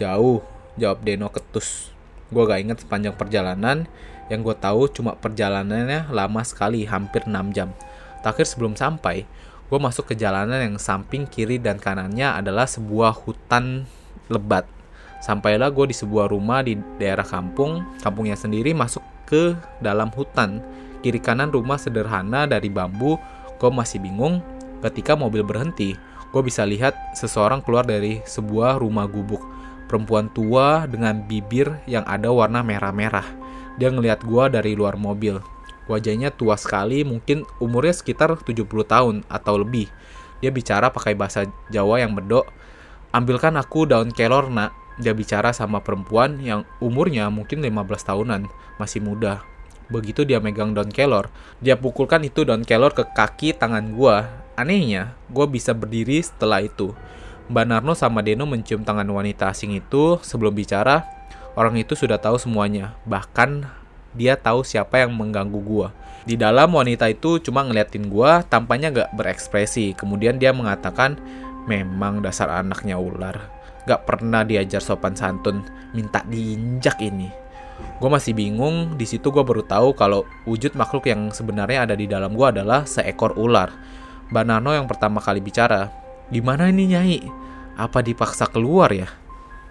Jauh, 0.00 0.40
jawab 0.80 1.04
Deno 1.04 1.28
ketus. 1.28 1.92
Gue 2.32 2.48
gak 2.48 2.64
inget 2.64 2.78
sepanjang 2.82 3.14
perjalanan, 3.14 3.84
yang 4.28 4.44
gue 4.44 4.56
tahu 4.56 4.88
cuma 4.92 5.16
perjalanannya 5.16 6.12
lama 6.12 6.42
sekali, 6.44 6.84
hampir 6.84 7.24
6 7.24 7.56
jam. 7.56 7.72
Terakhir 8.20 8.46
sebelum 8.48 8.76
sampai, 8.76 9.24
gue 9.68 9.78
masuk 9.80 10.12
ke 10.12 10.14
jalanan 10.16 10.60
yang 10.60 10.76
samping 10.80 11.24
kiri 11.28 11.60
dan 11.60 11.76
kanannya 11.76 12.40
adalah 12.40 12.68
sebuah 12.68 13.12
hutan 13.24 13.88
lebat. 14.28 14.68
Sampailah 15.18 15.72
gue 15.74 15.90
di 15.90 15.96
sebuah 15.96 16.30
rumah 16.30 16.62
di 16.62 16.78
daerah 17.00 17.26
kampung, 17.26 17.82
kampungnya 18.04 18.38
sendiri 18.38 18.70
masuk 18.70 19.02
ke 19.26 19.56
dalam 19.82 20.08
hutan. 20.14 20.62
Kiri 21.02 21.18
kanan 21.18 21.50
rumah 21.50 21.78
sederhana 21.78 22.46
dari 22.46 22.70
bambu, 22.70 23.18
gue 23.58 23.70
masih 23.70 23.98
bingung 23.98 24.40
ketika 24.84 25.18
mobil 25.18 25.42
berhenti. 25.42 25.98
gue 26.28 26.44
bisa 26.44 26.60
lihat 26.60 26.92
seseorang 27.16 27.64
keluar 27.64 27.88
dari 27.88 28.20
sebuah 28.28 28.84
rumah 28.84 29.08
gubuk. 29.08 29.40
Perempuan 29.88 30.28
tua 30.28 30.84
dengan 30.84 31.24
bibir 31.24 31.72
yang 31.88 32.04
ada 32.04 32.28
warna 32.28 32.60
merah-merah. 32.60 33.47
Dia 33.78 33.94
ngelihat 33.94 34.26
gue 34.26 34.44
dari 34.50 34.74
luar 34.74 34.98
mobil. 34.98 35.38
Wajahnya 35.88 36.34
tua 36.34 36.58
sekali, 36.60 37.06
mungkin 37.06 37.48
umurnya 37.62 37.94
sekitar 37.96 38.36
70 38.36 38.66
tahun 38.84 39.24
atau 39.30 39.54
lebih. 39.62 39.88
Dia 40.44 40.52
bicara 40.52 40.92
pakai 40.92 41.16
bahasa 41.16 41.48
Jawa 41.72 42.02
yang 42.02 42.12
bedok. 42.12 42.50
Ambilkan 43.14 43.56
aku 43.56 43.88
daun 43.88 44.12
kelor, 44.12 44.52
nak. 44.52 44.76
Dia 44.98 45.14
bicara 45.14 45.54
sama 45.54 45.78
perempuan 45.80 46.42
yang 46.42 46.66
umurnya 46.82 47.30
mungkin 47.30 47.62
15 47.62 48.02
tahunan, 48.02 48.50
masih 48.82 48.98
muda. 48.98 49.46
Begitu 49.88 50.26
dia 50.28 50.42
megang 50.42 50.76
daun 50.76 50.92
kelor, 50.92 51.32
dia 51.64 51.78
pukulkan 51.78 52.20
itu 52.20 52.44
daun 52.44 52.66
kelor 52.66 52.92
ke 52.92 53.06
kaki 53.08 53.56
tangan 53.56 53.94
gua. 53.96 54.28
Anehnya, 54.58 55.16
gua 55.30 55.46
bisa 55.48 55.72
berdiri 55.72 56.20
setelah 56.20 56.60
itu. 56.60 56.92
Mbak 57.48 57.64
Narno 57.64 57.96
sama 57.96 58.20
Deno 58.20 58.44
mencium 58.44 58.84
tangan 58.84 59.08
wanita 59.08 59.48
asing 59.48 59.72
itu 59.72 60.20
sebelum 60.20 60.52
bicara. 60.52 61.17
Orang 61.58 61.74
itu 61.74 61.98
sudah 61.98 62.22
tahu 62.22 62.38
semuanya, 62.38 62.94
bahkan 63.02 63.66
dia 64.14 64.38
tahu 64.38 64.62
siapa 64.62 65.02
yang 65.02 65.10
mengganggu 65.10 65.58
gua. 65.58 65.90
Di 66.22 66.38
dalam 66.38 66.70
wanita 66.70 67.10
itu 67.10 67.42
cuma 67.42 67.66
ngeliatin 67.66 68.06
gua, 68.06 68.46
tampaknya 68.46 68.94
gak 68.94 69.10
berekspresi. 69.18 69.98
Kemudian 69.98 70.38
dia 70.38 70.54
mengatakan, 70.54 71.18
memang 71.66 72.22
dasar 72.22 72.46
anaknya 72.62 72.94
ular. 72.94 73.42
Gak 73.90 74.06
pernah 74.06 74.46
diajar 74.46 74.78
sopan 74.78 75.18
santun, 75.18 75.66
minta 75.90 76.22
diinjak 76.30 77.02
ini. 77.02 77.26
Gue 77.98 78.06
masih 78.06 78.38
bingung, 78.38 78.94
di 78.94 79.06
situ 79.10 79.34
gue 79.34 79.42
baru 79.42 79.66
tahu 79.66 79.98
kalau 79.98 80.22
wujud 80.46 80.78
makhluk 80.78 81.10
yang 81.10 81.34
sebenarnya 81.34 81.90
ada 81.90 81.94
di 81.98 82.06
dalam 82.06 82.38
gue 82.38 82.46
adalah 82.46 82.86
seekor 82.86 83.34
ular. 83.34 83.74
Mbak 84.30 84.44
Nano 84.46 84.78
yang 84.78 84.86
pertama 84.86 85.18
kali 85.18 85.42
bicara, 85.42 85.90
gimana 86.30 86.70
ini 86.70 86.94
nyai? 86.94 87.18
Apa 87.74 87.98
dipaksa 88.02 88.46
keluar 88.46 88.94
ya? 88.94 89.10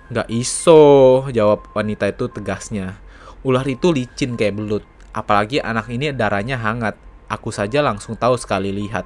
Gak 0.08 0.32
iso, 0.32 1.26
jawab 1.36 1.68
wanita 1.76 2.08
itu 2.08 2.32
tegasnya. 2.32 2.96
Ular 3.44 3.68
itu 3.68 3.92
licin 3.92 4.40
kayak 4.40 4.56
belut, 4.56 4.84
apalagi 5.12 5.60
anak 5.60 5.92
ini 5.92 6.16
darahnya 6.16 6.56
hangat. 6.56 6.96
Aku 7.28 7.52
saja 7.52 7.84
langsung 7.84 8.16
tahu 8.16 8.40
sekali 8.40 8.72
lihat. 8.72 9.04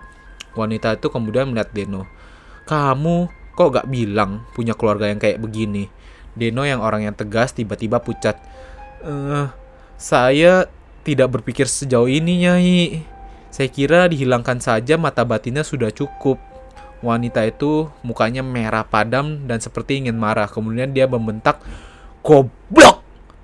Wanita 0.53 1.01
itu 1.01 1.09
kemudian 1.09 1.49
melihat 1.49 1.73
Deno. 1.73 2.05
Kamu 2.69 3.33
kok 3.57 3.69
gak 3.73 3.89
bilang 3.89 4.45
punya 4.53 4.77
keluarga 4.77 5.09
yang 5.09 5.17
kayak 5.17 5.41
begini? 5.41 5.89
Deno 6.37 6.63
yang 6.63 6.85
orang 6.85 7.09
yang 7.09 7.15
tegas 7.17 7.51
tiba-tiba 7.57 7.97
pucat. 7.97 8.37
Uh, 9.01 9.49
saya 9.97 10.69
tidak 11.01 11.33
berpikir 11.41 11.65
sejauh 11.65 12.05
ini, 12.05 12.45
Nyai. 12.45 13.01
Saya 13.49 13.67
kira 13.73 14.05
dihilangkan 14.05 14.61
saja 14.61 15.01
mata 15.01 15.25
batinnya 15.25 15.65
sudah 15.65 15.89
cukup. 15.89 16.50
Wanita 17.01 17.41
itu 17.49 17.89
mukanya 18.05 18.45
merah 18.45 18.85
padam 18.85 19.49
dan 19.49 19.57
seperti 19.57 20.05
ingin 20.05 20.17
marah. 20.21 20.45
Kemudian 20.45 20.93
dia 20.93 21.09
membentak, 21.09 21.61
Goblok! 22.21 23.01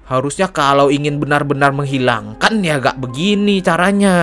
Harusnya 0.07 0.47
kalau 0.47 0.87
ingin 0.87 1.19
benar-benar 1.19 1.75
menghilangkan 1.75 2.63
ya 2.63 2.79
gak 2.79 3.01
begini 3.01 3.59
caranya. 3.59 4.15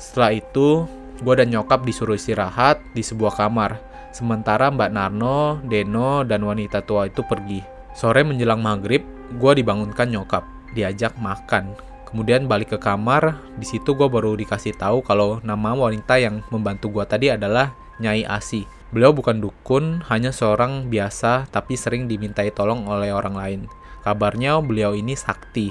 Setelah 0.00 0.32
itu, 0.32 0.88
gue 1.20 1.34
dan 1.36 1.52
nyokap 1.52 1.84
disuruh 1.84 2.16
istirahat 2.16 2.80
di 2.96 3.04
sebuah 3.04 3.36
kamar. 3.36 3.76
Sementara 4.10 4.72
Mbak 4.72 4.90
Narno, 4.90 5.60
Deno, 5.66 6.24
dan 6.24 6.46
wanita 6.46 6.80
tua 6.80 7.12
itu 7.12 7.20
pergi. 7.26 7.60
Sore 7.92 8.24
menjelang 8.24 8.62
maghrib, 8.62 9.04
gue 9.36 9.52
dibangunkan 9.58 10.08
nyokap, 10.08 10.46
diajak 10.72 11.12
makan. 11.20 11.76
Kemudian 12.08 12.50
balik 12.50 12.74
ke 12.74 12.78
kamar, 12.80 13.38
di 13.54 13.66
situ 13.68 13.94
gue 13.94 14.08
baru 14.10 14.34
dikasih 14.34 14.74
tahu 14.74 15.04
kalau 15.04 15.38
nama 15.46 15.76
wanita 15.76 16.18
yang 16.18 16.42
membantu 16.50 16.90
gue 16.90 17.04
tadi 17.06 17.30
adalah 17.30 17.70
Nyai 18.00 18.24
Asi. 18.24 18.64
Beliau 18.90 19.14
bukan 19.14 19.38
dukun, 19.38 20.02
hanya 20.10 20.34
seorang 20.34 20.90
biasa 20.90 21.46
tapi 21.52 21.78
sering 21.78 22.10
dimintai 22.10 22.50
tolong 22.50 22.88
oleh 22.90 23.14
orang 23.14 23.36
lain. 23.38 23.60
Kabarnya 24.02 24.58
beliau 24.64 24.96
ini 24.96 25.14
sakti. 25.14 25.70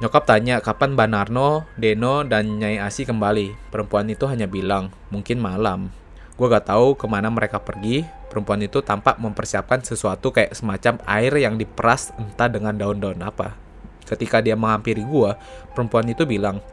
Nyokap 0.00 0.24
tanya 0.24 0.64
kapan 0.64 0.96
Mbak 0.96 1.08
Narno, 1.12 1.68
Deno, 1.76 2.24
dan 2.24 2.60
Nyai 2.60 2.80
Asi 2.80 3.04
kembali. 3.04 3.72
Perempuan 3.72 4.08
itu 4.08 4.24
hanya 4.24 4.48
bilang, 4.48 4.88
mungkin 5.12 5.36
malam. 5.40 5.92
Gue 6.40 6.48
gak 6.48 6.72
tahu 6.72 6.96
ke 6.96 7.04
mana 7.04 7.28
mereka 7.28 7.60
pergi. 7.60 8.08
Perempuan 8.32 8.64
itu 8.64 8.80
tampak 8.80 9.20
mempersiapkan 9.20 9.84
sesuatu 9.84 10.32
kayak 10.32 10.56
semacam 10.56 10.96
air 11.04 11.36
yang 11.36 11.60
diperas 11.60 12.16
entah 12.16 12.48
dengan 12.48 12.72
daun-daun 12.72 13.20
apa. 13.20 13.60
Ketika 14.08 14.40
dia 14.40 14.56
menghampiri 14.56 15.04
gue, 15.04 15.30
perempuan 15.76 16.08
itu 16.08 16.24
bilang, 16.24 16.64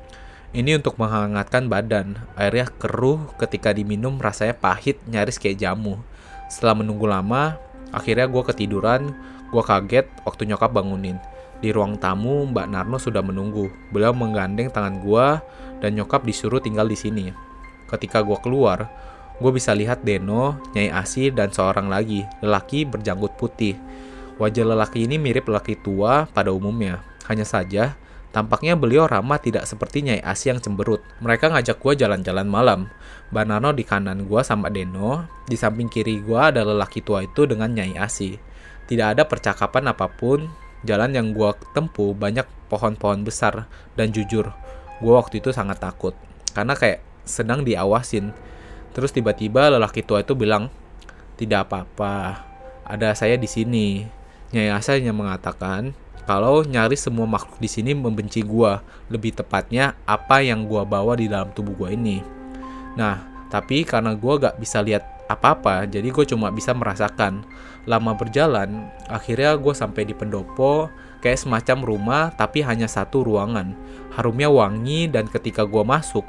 ini 0.56 0.80
untuk 0.80 0.96
menghangatkan 0.96 1.68
badan. 1.68 2.16
Airnya 2.40 2.72
keruh 2.72 3.20
ketika 3.36 3.76
diminum 3.76 4.16
rasanya 4.16 4.56
pahit 4.56 5.00
nyaris 5.08 5.36
kayak 5.36 5.60
jamu. 5.60 6.00
Setelah 6.48 6.80
menunggu 6.80 7.04
lama, 7.04 7.60
akhirnya 7.92 8.28
gue 8.32 8.44
ketiduran. 8.48 9.12
Gue 9.52 9.64
kaget 9.64 10.08
waktu 10.24 10.48
nyokap 10.48 10.72
bangunin. 10.72 11.20
Di 11.58 11.74
ruang 11.74 11.98
tamu, 11.98 12.46
Mbak 12.48 12.68
Narno 12.70 12.98
sudah 13.02 13.24
menunggu. 13.26 13.68
Beliau 13.92 14.14
menggandeng 14.14 14.70
tangan 14.70 15.02
gue 15.02 15.28
dan 15.82 15.92
nyokap 15.98 16.24
disuruh 16.24 16.62
tinggal 16.62 16.86
di 16.86 16.96
sini. 16.96 17.34
Ketika 17.88 18.22
gue 18.22 18.38
keluar, 18.44 18.88
gue 19.40 19.52
bisa 19.52 19.72
lihat 19.72 20.04
Deno, 20.04 20.60
Nyai 20.76 20.92
Asi, 20.92 21.32
dan 21.32 21.50
seorang 21.50 21.88
lagi, 21.88 22.28
lelaki 22.44 22.84
berjanggut 22.84 23.40
putih. 23.40 23.80
Wajah 24.38 24.70
lelaki 24.70 25.10
ini 25.10 25.18
mirip 25.18 25.50
lelaki 25.50 25.80
tua 25.82 26.30
pada 26.30 26.54
umumnya. 26.54 27.02
Hanya 27.26 27.48
saja, 27.48 27.98
Tampaknya 28.38 28.78
beliau 28.78 29.10
ramah 29.10 29.42
tidak 29.42 29.66
seperti 29.66 30.06
Nyai 30.06 30.22
Asi 30.22 30.54
yang 30.54 30.62
cemberut. 30.62 31.02
Mereka 31.26 31.50
ngajak 31.50 31.82
gue 31.82 32.06
jalan-jalan 32.06 32.46
malam. 32.46 32.86
Banano 33.34 33.74
di 33.74 33.82
kanan 33.82 34.30
gue 34.30 34.42
sama 34.46 34.70
Deno, 34.70 35.26
di 35.50 35.58
samping 35.58 35.90
kiri 35.90 36.22
gue 36.22 36.38
ada 36.38 36.62
lelaki 36.62 37.02
tua 37.02 37.26
itu 37.26 37.50
dengan 37.50 37.74
Nyai 37.74 37.98
Asi. 37.98 38.38
Tidak 38.86 39.18
ada 39.18 39.26
percakapan 39.26 39.90
apa 39.90 40.06
pun, 40.06 40.46
jalan 40.86 41.18
yang 41.18 41.34
gue 41.34 41.50
tempuh 41.74 42.14
banyak 42.14 42.46
pohon-pohon 42.70 43.26
besar, 43.26 43.66
dan 43.98 44.14
jujur, 44.14 44.54
gue 45.02 45.14
waktu 45.18 45.42
itu 45.42 45.50
sangat 45.50 45.82
takut. 45.82 46.14
Karena 46.54 46.78
kayak 46.78 47.02
sedang 47.26 47.66
diawasin. 47.66 48.38
Terus 48.94 49.18
tiba-tiba 49.18 49.74
lelaki 49.74 50.06
tua 50.06 50.22
itu 50.22 50.38
bilang, 50.38 50.70
tidak 51.42 51.74
apa-apa, 51.74 52.46
ada 52.86 53.18
saya 53.18 53.34
di 53.34 53.50
sini. 53.50 54.06
Nyai 54.54 54.78
Asi 54.78 54.94
hanya 54.94 55.10
mengatakan, 55.10 55.98
kalau 56.28 56.68
nyaris 56.68 57.08
semua 57.08 57.24
makhluk 57.24 57.58
di 57.64 57.72
sini 57.72 57.96
membenci 57.96 58.44
gua, 58.44 58.84
lebih 59.08 59.32
tepatnya 59.32 59.96
apa 60.04 60.44
yang 60.44 60.68
gua 60.68 60.84
bawa 60.84 61.16
di 61.16 61.32
dalam 61.32 61.56
tubuh 61.56 61.74
gua 61.74 61.90
ini. 61.96 62.20
Nah, 63.00 63.48
tapi 63.48 63.88
karena 63.88 64.12
gua 64.12 64.36
gak 64.36 64.60
bisa 64.60 64.84
lihat 64.84 65.18
apa-apa, 65.28 65.84
jadi 65.86 66.08
gue 66.08 66.26
cuma 66.28 66.50
bisa 66.50 66.72
merasakan. 66.72 67.44
Lama 67.88 68.16
berjalan, 68.16 68.92
akhirnya 69.08 69.56
gue 69.60 69.72
sampai 69.76 70.08
di 70.08 70.16
pendopo, 70.16 70.92
kayak 71.20 71.40
semacam 71.40 71.78
rumah 71.84 72.24
tapi 72.36 72.64
hanya 72.64 72.88
satu 72.88 73.24
ruangan. 73.24 73.76
Harumnya 74.16 74.48
wangi 74.48 75.12
dan 75.12 75.28
ketika 75.28 75.68
gue 75.68 75.84
masuk, 75.84 76.24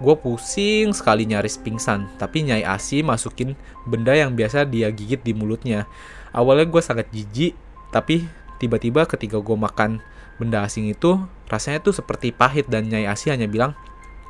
gue 0.00 0.14
pusing 0.18 0.94
sekali 0.94 1.26
nyaris 1.28 1.58
pingsan. 1.60 2.08
Tapi 2.16 2.46
Nyai 2.46 2.64
Asi 2.64 3.02
masukin 3.02 3.58
benda 3.84 4.14
yang 4.14 4.34
biasa 4.34 4.64
dia 4.66 4.90
gigit 4.90 5.20
di 5.22 5.34
mulutnya. 5.34 5.86
Awalnya 6.34 6.66
gue 6.70 6.82
sangat 6.82 7.06
jijik, 7.14 7.54
tapi 7.94 8.26
tiba-tiba 8.58 9.06
ketika 9.08 9.40
gue 9.40 9.56
makan 9.56 10.04
benda 10.34 10.66
asing 10.66 10.90
itu 10.90 11.22
rasanya 11.46 11.78
tuh 11.78 11.94
seperti 11.94 12.34
pahit 12.34 12.66
dan 12.66 12.90
Nyai 12.90 13.06
Asi 13.06 13.30
hanya 13.30 13.46
bilang 13.46 13.78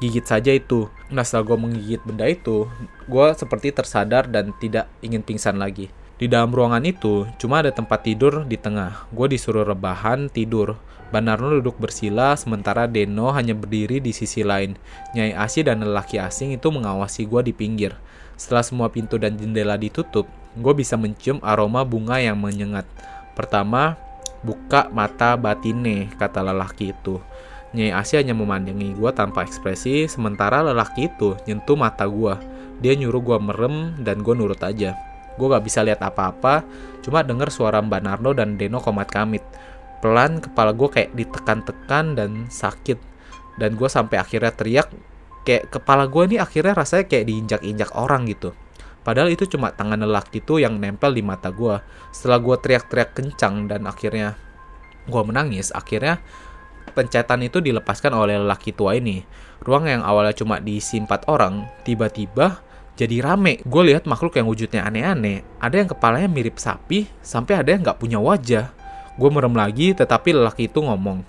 gigit 0.02 0.26
saja 0.26 0.52
itu. 0.52 0.90
Nah 1.08 1.24
setelah 1.24 1.54
gue 1.54 1.58
menggigit 1.64 2.00
benda 2.04 2.26
itu, 2.28 2.68
gue 3.08 3.26
seperti 3.32 3.72
tersadar 3.72 4.28
dan 4.28 4.52
tidak 4.60 4.90
ingin 5.00 5.24
pingsan 5.24 5.56
lagi. 5.56 5.88
Di 6.14 6.30
dalam 6.30 6.54
ruangan 6.54 6.84
itu, 6.86 7.26
cuma 7.42 7.58
ada 7.58 7.74
tempat 7.74 8.06
tidur 8.06 8.46
di 8.46 8.54
tengah. 8.54 9.10
Gue 9.10 9.26
disuruh 9.32 9.66
rebahan 9.66 10.30
tidur. 10.30 10.78
Banarno 11.10 11.62
duduk 11.62 11.78
bersila, 11.78 12.34
sementara 12.34 12.90
Deno 12.90 13.30
hanya 13.34 13.54
berdiri 13.54 14.02
di 14.02 14.10
sisi 14.10 14.42
lain. 14.42 14.74
Nyai 15.14 15.34
Asi 15.34 15.62
dan 15.62 15.82
lelaki 15.82 16.18
asing 16.18 16.54
itu 16.54 16.70
mengawasi 16.74 17.26
gue 17.26 17.50
di 17.50 17.52
pinggir. 17.54 17.94
Setelah 18.34 18.66
semua 18.66 18.88
pintu 18.90 19.14
dan 19.14 19.38
jendela 19.38 19.78
ditutup, 19.78 20.26
gue 20.58 20.72
bisa 20.74 20.98
mencium 20.98 21.38
aroma 21.38 21.86
bunga 21.86 22.18
yang 22.18 22.34
menyengat. 22.38 22.86
Pertama, 23.38 23.94
Buka 24.44 24.92
mata 24.92 25.40
batine, 25.40 26.12
kata 26.20 26.44
lelaki 26.44 26.92
itu. 26.92 27.16
Nyai 27.74 27.90
Asia 27.90 28.22
hanya 28.22 28.38
memandangi 28.38 28.94
gue 28.94 29.10
tanpa 29.10 29.42
ekspresi, 29.42 30.06
sementara 30.06 30.62
lelaki 30.62 31.10
itu 31.10 31.34
nyentuh 31.48 31.74
mata 31.74 32.06
gue. 32.06 32.36
Dia 32.78 32.94
nyuruh 32.94 33.24
gue 33.24 33.38
merem 33.40 33.98
dan 34.04 34.22
gue 34.22 34.34
nurut 34.36 34.60
aja. 34.62 34.94
Gue 35.34 35.50
gak 35.50 35.66
bisa 35.66 35.82
lihat 35.82 35.98
apa-apa, 35.98 36.62
cuma 37.02 37.26
denger 37.26 37.50
suara 37.50 37.82
Mbak 37.82 38.02
Narno 38.04 38.30
dan 38.30 38.54
Deno 38.54 38.78
komat 38.78 39.10
kamit. 39.10 39.42
Pelan 39.98 40.38
kepala 40.38 40.70
gue 40.70 40.86
kayak 40.86 41.10
ditekan-tekan 41.16 42.14
dan 42.14 42.46
sakit. 42.46 43.00
Dan 43.58 43.74
gue 43.74 43.88
sampai 43.90 44.22
akhirnya 44.22 44.54
teriak, 44.54 44.92
kayak 45.42 45.74
kepala 45.74 46.06
gue 46.06 46.36
nih 46.36 46.38
akhirnya 46.38 46.78
rasanya 46.78 47.10
kayak 47.10 47.26
diinjak-injak 47.26 47.90
orang 47.96 48.28
gitu. 48.30 48.54
Padahal 49.04 49.30
itu 49.30 49.44
cuma 49.44 49.70
tangan 49.70 50.00
lelaki 50.00 50.40
itu 50.40 50.58
yang 50.58 50.80
nempel 50.80 51.12
di 51.12 51.20
mata 51.20 51.52
gue. 51.52 51.76
Setelah 52.10 52.40
gue 52.40 52.56
teriak-teriak 52.56 53.10
kencang 53.12 53.68
dan 53.68 53.84
akhirnya 53.84 54.34
gue 55.04 55.22
menangis, 55.22 55.68
akhirnya 55.76 56.24
pencetan 56.96 57.44
itu 57.44 57.60
dilepaskan 57.60 58.16
oleh 58.16 58.40
lelaki 58.40 58.72
tua 58.72 58.96
ini. 58.96 59.20
Ruang 59.60 59.84
yang 59.84 60.00
awalnya 60.00 60.32
cuma 60.32 60.56
diisi 60.56 60.96
empat 60.96 61.28
orang, 61.28 61.68
tiba-tiba 61.84 62.64
jadi 62.96 63.20
rame. 63.20 63.60
Gue 63.68 63.92
lihat 63.92 64.08
makhluk 64.08 64.40
yang 64.40 64.48
wujudnya 64.48 64.88
aneh-aneh. 64.88 65.44
Ada 65.60 65.84
yang 65.84 65.88
kepalanya 65.92 66.28
mirip 66.32 66.56
sapi, 66.56 67.04
sampai 67.20 67.60
ada 67.60 67.76
yang 67.76 67.84
nggak 67.84 68.00
punya 68.00 68.16
wajah. 68.16 68.72
Gue 69.14 69.30
merem 69.30 69.54
lagi, 69.54 69.94
tetapi 69.94 70.34
lelaki 70.34 70.66
itu 70.66 70.82
ngomong, 70.82 71.22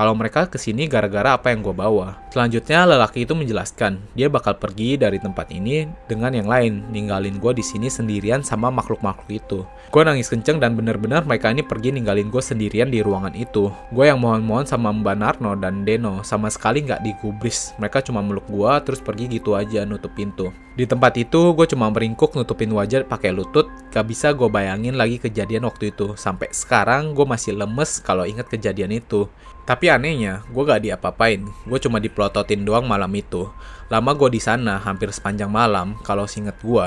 kalau 0.00 0.16
mereka 0.16 0.48
ke 0.48 0.56
sini 0.56 0.88
gara-gara 0.88 1.36
apa 1.36 1.52
yang 1.52 1.60
gue 1.60 1.76
bawa. 1.76 2.16
Selanjutnya 2.32 2.88
lelaki 2.88 3.28
itu 3.28 3.36
menjelaskan, 3.36 4.00
dia 4.16 4.32
bakal 4.32 4.56
pergi 4.56 4.96
dari 4.96 5.20
tempat 5.20 5.52
ini 5.52 5.84
dengan 6.08 6.32
yang 6.32 6.48
lain, 6.48 6.88
ninggalin 6.88 7.36
gue 7.36 7.52
di 7.52 7.60
sini 7.60 7.92
sendirian 7.92 8.40
sama 8.40 8.72
makhluk-makhluk 8.72 9.28
itu. 9.28 9.60
Gue 9.92 10.00
nangis 10.00 10.32
kenceng 10.32 10.56
dan 10.56 10.72
bener-bener 10.72 11.20
mereka 11.28 11.52
ini 11.52 11.60
pergi 11.60 11.92
ninggalin 11.92 12.32
gue 12.32 12.40
sendirian 12.40 12.88
di 12.88 13.04
ruangan 13.04 13.36
itu. 13.36 13.68
Gue 13.92 14.08
yang 14.08 14.24
mohon-mohon 14.24 14.64
sama 14.64 14.88
Mbak 14.88 15.16
Narno 15.20 15.52
dan 15.60 15.84
Deno 15.84 16.24
sama 16.24 16.48
sekali 16.48 16.80
nggak 16.80 17.04
digubris. 17.04 17.76
Mereka 17.76 18.00
cuma 18.08 18.24
meluk 18.24 18.48
gue 18.48 18.72
terus 18.88 19.04
pergi 19.04 19.28
gitu 19.36 19.52
aja 19.52 19.84
nutup 19.84 20.16
pintu. 20.16 20.48
Di 20.80 20.88
tempat 20.88 21.12
itu 21.20 21.52
gue 21.52 21.66
cuma 21.68 21.92
meringkuk 21.92 22.32
nutupin 22.32 22.72
wajah 22.72 23.04
pakai 23.04 23.36
lutut, 23.36 23.68
gak 23.92 24.08
bisa 24.08 24.32
gue 24.32 24.48
bayangin 24.48 24.96
lagi 24.96 25.20
kejadian 25.20 25.68
waktu 25.68 25.92
itu. 25.92 26.16
Sampai 26.16 26.48
sekarang 26.56 27.12
gue 27.12 27.28
masih 27.28 27.52
lemes 27.52 28.00
kalau 28.00 28.24
inget 28.24 28.48
kejadian 28.48 28.96
itu. 28.96 29.28
Tapi 29.68 29.92
anehnya, 29.92 30.40
gue 30.48 30.62
gak 30.64 30.80
diapa-apain. 30.80 31.44
Gue 31.68 31.76
cuma 31.84 32.00
dipelototin 32.00 32.64
doang 32.64 32.88
malam 32.88 33.12
itu. 33.12 33.52
Lama 33.92 34.16
gue 34.16 34.32
di 34.32 34.40
sana 34.40 34.80
hampir 34.80 35.12
sepanjang 35.12 35.52
malam, 35.52 36.00
kalau 36.00 36.24
singet 36.24 36.56
gue. 36.64 36.86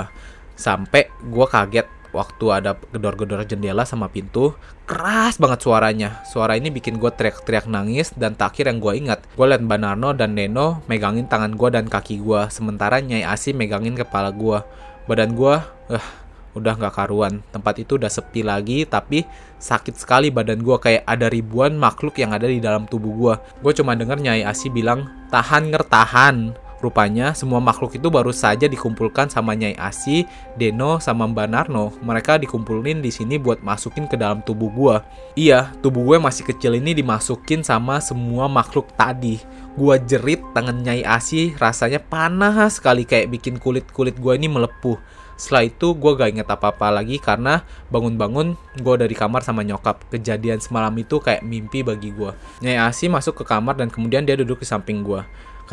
Sampai 0.58 1.14
gue 1.22 1.46
kaget 1.46 1.86
waktu 2.14 2.46
ada 2.54 2.78
gedor-gedor 2.94 3.44
jendela 3.44 3.84
sama 3.84 4.08
pintu. 4.08 4.54
Keras 4.86 5.42
banget 5.42 5.66
suaranya. 5.66 6.22
Suara 6.30 6.56
ini 6.56 6.70
bikin 6.70 7.02
gue 7.02 7.10
teriak-teriak 7.10 7.66
nangis 7.68 8.14
dan 8.14 8.38
terakhir 8.38 8.70
yang 8.70 8.80
gue 8.80 8.94
ingat. 8.96 9.20
Gue 9.34 9.50
liat 9.50 9.66
Banarno 9.66 10.14
dan 10.14 10.38
Neno 10.38 10.86
megangin 10.88 11.26
tangan 11.28 11.58
gue 11.58 11.70
dan 11.74 11.90
kaki 11.90 12.22
gue. 12.22 12.48
Sementara 12.54 13.02
Nyai 13.02 13.26
Asi 13.26 13.52
megangin 13.52 13.98
kepala 13.98 14.30
gue. 14.30 14.62
Badan 15.04 15.36
gue, 15.36 15.56
uh, 15.92 16.08
udah 16.54 16.74
nggak 16.78 16.94
karuan. 16.96 17.42
Tempat 17.50 17.82
itu 17.82 17.98
udah 17.98 18.08
sepi 18.08 18.46
lagi, 18.46 18.86
tapi 18.86 19.26
sakit 19.58 19.98
sekali 19.98 20.30
badan 20.30 20.62
gue 20.62 20.78
kayak 20.78 21.04
ada 21.04 21.28
ribuan 21.28 21.76
makhluk 21.76 22.20
yang 22.22 22.32
ada 22.32 22.46
di 22.46 22.62
dalam 22.62 22.86
tubuh 22.86 23.12
gue. 23.12 23.36
Gue 23.60 23.74
cuma 23.76 23.98
denger 23.98 24.22
Nyai 24.22 24.46
Asi 24.46 24.70
bilang, 24.70 25.10
tahan 25.34 25.74
ngertahan. 25.74 26.63
Rupanya 26.84 27.32
semua 27.32 27.64
makhluk 27.64 27.96
itu 27.96 28.12
baru 28.12 28.36
saja 28.36 28.68
dikumpulkan 28.68 29.32
sama 29.32 29.56
Nyai 29.56 29.80
Asi, 29.80 30.28
Deno, 30.60 31.00
sama 31.00 31.24
Mbak 31.32 31.48
Narno. 31.48 31.96
Mereka 32.04 32.44
dikumpulin 32.44 33.00
di 33.00 33.08
sini 33.08 33.40
buat 33.40 33.64
masukin 33.64 34.04
ke 34.04 34.20
dalam 34.20 34.44
tubuh 34.44 34.68
gue. 34.68 34.96
Iya, 35.40 35.72
tubuh 35.80 36.04
gue 36.04 36.20
masih 36.20 36.44
kecil 36.44 36.76
ini 36.76 36.92
dimasukin 36.92 37.64
sama 37.64 38.04
semua 38.04 38.52
makhluk 38.52 38.92
tadi. 39.00 39.40
Gue 39.80 39.96
jerit 40.04 40.44
tangan 40.52 40.84
Nyai 40.84 41.08
Asi 41.08 41.56
rasanya 41.56 42.04
panas 42.04 42.84
sekali 42.84 43.08
kayak 43.08 43.32
bikin 43.32 43.64
kulit-kulit 43.64 44.20
gue 44.20 44.36
ini 44.36 44.52
melepuh. 44.52 45.00
Setelah 45.40 45.64
itu 45.66 45.96
gue 45.96 46.12
gak 46.20 46.30
inget 46.36 46.48
apa-apa 46.52 46.94
lagi 46.94 47.18
karena 47.18 47.64
bangun-bangun 47.90 48.60
gue 48.76 48.96
dari 49.00 49.16
kamar 49.16 49.40
sama 49.40 49.64
nyokap. 49.64 50.04
Kejadian 50.12 50.60
semalam 50.60 50.92
itu 51.00 51.24
kayak 51.24 51.48
mimpi 51.48 51.80
bagi 51.80 52.12
gue. 52.12 52.36
Nyai 52.60 52.76
Asi 52.76 53.08
masuk 53.08 53.40
ke 53.40 53.44
kamar 53.48 53.80
dan 53.80 53.88
kemudian 53.88 54.28
dia 54.28 54.36
duduk 54.36 54.60
di 54.60 54.68
samping 54.68 55.00
gue. 55.00 55.24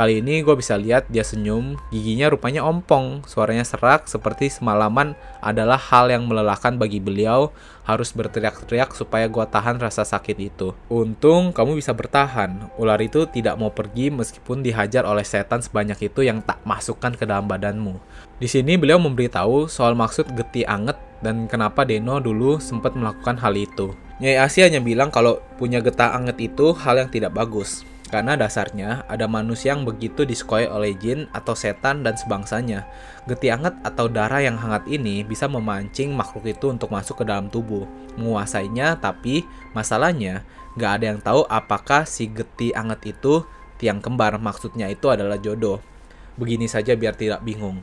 Kali 0.00 0.24
ini 0.24 0.40
gue 0.40 0.56
bisa 0.56 0.80
lihat 0.80 1.12
dia 1.12 1.20
senyum, 1.20 1.76
giginya 1.92 2.32
rupanya 2.32 2.64
ompong, 2.64 3.20
suaranya 3.28 3.68
serak 3.68 4.08
seperti 4.08 4.48
semalaman 4.48 5.12
adalah 5.44 5.76
hal 5.76 6.08
yang 6.08 6.24
melelahkan 6.24 6.80
bagi 6.80 7.04
beliau, 7.04 7.52
harus 7.84 8.08
berteriak-teriak 8.16 8.96
supaya 8.96 9.28
gue 9.28 9.44
tahan 9.44 9.76
rasa 9.76 10.08
sakit 10.08 10.40
itu. 10.40 10.72
Untung 10.88 11.52
kamu 11.52 11.76
bisa 11.76 11.92
bertahan, 11.92 12.72
ular 12.80 12.96
itu 13.04 13.28
tidak 13.28 13.60
mau 13.60 13.76
pergi 13.76 14.08
meskipun 14.08 14.64
dihajar 14.64 15.04
oleh 15.04 15.20
setan 15.20 15.60
sebanyak 15.60 16.08
itu 16.08 16.24
yang 16.24 16.40
tak 16.40 16.64
masukkan 16.64 17.12
ke 17.12 17.28
dalam 17.28 17.44
badanmu. 17.44 18.00
Di 18.40 18.48
sini 18.48 18.80
beliau 18.80 18.96
memberitahu 18.96 19.68
soal 19.68 19.92
maksud 19.92 20.32
geti 20.32 20.64
anget 20.64 20.96
dan 21.20 21.44
kenapa 21.44 21.84
Deno 21.84 22.24
dulu 22.24 22.56
sempat 22.56 22.96
melakukan 22.96 23.36
hal 23.36 23.52
itu. 23.52 23.92
Nyai 24.16 24.48
Asia 24.48 24.64
hanya 24.64 24.80
bilang 24.80 25.12
kalau 25.12 25.44
punya 25.60 25.84
getah 25.84 26.16
anget 26.16 26.40
itu 26.40 26.72
hal 26.72 26.96
yang 26.96 27.12
tidak 27.12 27.36
bagus. 27.36 27.84
Karena 28.10 28.34
dasarnya 28.34 29.06
ada 29.06 29.30
manusia 29.30 29.70
yang 29.70 29.86
begitu 29.86 30.26
disukai 30.26 30.66
oleh 30.66 30.98
jin 30.98 31.30
atau 31.30 31.54
setan 31.54 32.02
dan 32.02 32.18
sebangsanya. 32.18 32.82
Geti 33.30 33.54
anget 33.54 33.78
atau 33.86 34.10
darah 34.10 34.42
yang 34.42 34.58
hangat 34.58 34.82
ini 34.90 35.22
bisa 35.22 35.46
memancing 35.46 36.10
makhluk 36.10 36.50
itu 36.50 36.74
untuk 36.74 36.90
masuk 36.90 37.22
ke 37.22 37.24
dalam 37.24 37.46
tubuh, 37.46 37.86
menguasainya. 38.18 38.98
Tapi 38.98 39.46
masalahnya 39.78 40.42
nggak 40.74 40.92
ada 40.98 41.04
yang 41.06 41.20
tahu 41.22 41.46
apakah 41.46 42.02
si 42.02 42.26
geti 42.26 42.74
anget 42.74 43.14
itu 43.14 43.46
tiang 43.78 44.02
kembar. 44.02 44.42
Maksudnya 44.42 44.90
itu 44.90 45.06
adalah 45.06 45.38
jodoh. 45.38 45.78
Begini 46.34 46.66
saja 46.66 46.98
biar 46.98 47.14
tidak 47.14 47.46
bingung. 47.46 47.78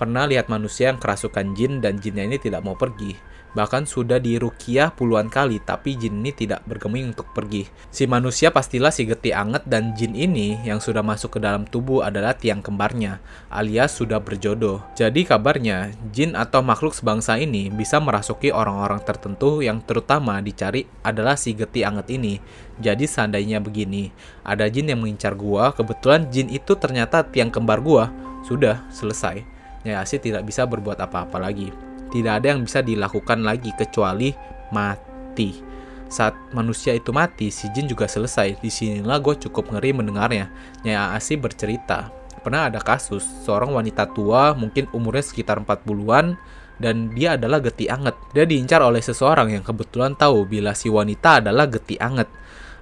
Pernah 0.00 0.24
lihat 0.24 0.48
manusia 0.48 0.88
yang 0.88 0.96
kerasukan 0.96 1.52
jin 1.52 1.84
dan 1.84 2.00
jinnya 2.00 2.24
ini 2.24 2.40
tidak 2.40 2.64
mau 2.64 2.80
pergi 2.80 3.35
Bahkan 3.56 3.88
sudah 3.88 4.20
dirukiah 4.20 4.92
puluhan 4.92 5.32
kali, 5.32 5.64
tapi 5.64 5.96
jin 5.96 6.20
ini 6.20 6.28
tidak 6.28 6.60
bergeming 6.68 7.16
untuk 7.16 7.32
pergi. 7.32 7.64
Si 7.88 8.04
manusia 8.04 8.52
pastilah 8.52 8.92
si 8.92 9.08
geti 9.08 9.32
anget 9.32 9.64
dan 9.64 9.96
jin 9.96 10.12
ini 10.12 10.60
yang 10.60 10.76
sudah 10.76 11.00
masuk 11.00 11.36
ke 11.36 11.40
dalam 11.40 11.64
tubuh 11.64 12.04
adalah 12.04 12.36
tiang 12.36 12.60
kembarnya, 12.60 13.24
alias 13.48 13.96
sudah 13.96 14.20
berjodoh. 14.20 14.84
Jadi 14.92 15.24
kabarnya, 15.24 15.96
jin 16.12 16.36
atau 16.36 16.60
makhluk 16.60 16.92
sebangsa 16.92 17.40
ini 17.40 17.72
bisa 17.72 17.96
merasuki 17.96 18.52
orang-orang 18.52 19.00
tertentu 19.00 19.64
yang 19.64 19.80
terutama 19.80 20.36
dicari 20.44 20.84
adalah 21.00 21.40
si 21.40 21.56
geti 21.56 21.80
anget 21.80 22.12
ini. 22.12 22.36
Jadi 22.76 23.08
seandainya 23.08 23.64
begini, 23.64 24.12
ada 24.44 24.68
jin 24.68 24.92
yang 24.92 25.00
mengincar 25.00 25.32
gua, 25.32 25.72
kebetulan 25.72 26.28
jin 26.28 26.52
itu 26.52 26.76
ternyata 26.76 27.24
tiang 27.24 27.48
kembar 27.48 27.80
gua, 27.80 28.12
sudah 28.44 28.84
selesai. 28.92 29.40
Nyai 29.88 30.18
tidak 30.20 30.44
bisa 30.44 30.68
berbuat 30.68 30.98
apa-apa 31.00 31.40
lagi 31.40 31.85
tidak 32.12 32.42
ada 32.42 32.46
yang 32.54 32.64
bisa 32.64 32.80
dilakukan 32.82 33.42
lagi 33.42 33.70
kecuali 33.74 34.32
mati. 34.70 35.62
Saat 36.06 36.54
manusia 36.54 36.94
itu 36.94 37.10
mati, 37.10 37.50
si 37.50 37.66
jin 37.74 37.90
juga 37.90 38.06
selesai. 38.06 38.62
Di 38.62 38.70
sinilah 38.70 39.18
gue 39.18 39.34
cukup 39.48 39.74
ngeri 39.74 39.90
mendengarnya. 39.90 40.46
Nyai 40.86 41.18
Asi 41.18 41.34
bercerita, 41.34 42.14
pernah 42.46 42.70
ada 42.70 42.78
kasus 42.78 43.26
seorang 43.42 43.74
wanita 43.74 44.14
tua, 44.14 44.54
mungkin 44.54 44.86
umurnya 44.94 45.26
sekitar 45.26 45.58
40-an, 45.66 46.38
dan 46.78 47.10
dia 47.10 47.34
adalah 47.34 47.58
geti 47.58 47.90
anget. 47.90 48.14
Dia 48.30 48.46
diincar 48.46 48.86
oleh 48.86 49.02
seseorang 49.02 49.50
yang 49.50 49.66
kebetulan 49.66 50.14
tahu 50.14 50.46
bila 50.46 50.76
si 50.78 50.86
wanita 50.86 51.42
adalah 51.42 51.66
geti 51.66 51.98
anget 51.98 52.30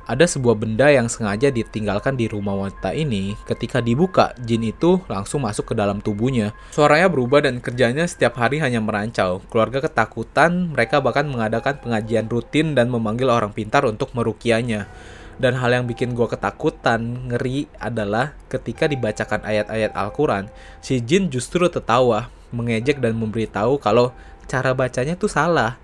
ada 0.05 0.29
sebuah 0.29 0.57
benda 0.61 0.93
yang 0.93 1.09
sengaja 1.09 1.49
ditinggalkan 1.49 2.17
di 2.17 2.29
rumah 2.29 2.53
wanita 2.53 2.93
ini. 2.93 3.33
Ketika 3.49 3.81
dibuka, 3.81 4.37
jin 4.45 4.69
itu 4.69 5.01
langsung 5.09 5.45
masuk 5.45 5.73
ke 5.73 5.75
dalam 5.75 6.05
tubuhnya. 6.05 6.53
Suaranya 6.77 7.09
berubah 7.09 7.45
dan 7.45 7.61
kerjanya 7.61 8.05
setiap 8.05 8.37
hari 8.37 8.61
hanya 8.61 8.85
merancau. 8.85 9.41
Keluarga 9.49 9.85
ketakutan, 9.85 10.77
mereka 10.77 11.01
bahkan 11.01 11.25
mengadakan 11.25 11.81
pengajian 11.81 12.29
rutin 12.29 12.77
dan 12.77 12.93
memanggil 12.93 13.33
orang 13.33 13.57
pintar 13.57 13.89
untuk 13.89 14.13
merukianya. 14.13 14.89
Dan 15.35 15.59
hal 15.59 15.75
yang 15.75 15.85
bikin 15.91 16.15
gue 16.15 16.31
ketakutan, 16.31 17.27
ngeri 17.33 17.67
adalah 17.83 18.39
ketika 18.47 18.87
dibacakan 18.87 19.43
ayat-ayat 19.43 19.91
Al-Quran, 19.97 20.47
si 20.79 21.03
jin 21.03 21.27
justru 21.27 21.67
tertawa, 21.67 22.31
mengejek 22.55 23.03
dan 23.03 23.19
memberitahu 23.19 23.83
kalau 23.83 24.15
cara 24.47 24.77
bacanya 24.77 25.19
tuh 25.19 25.27
salah 25.27 25.81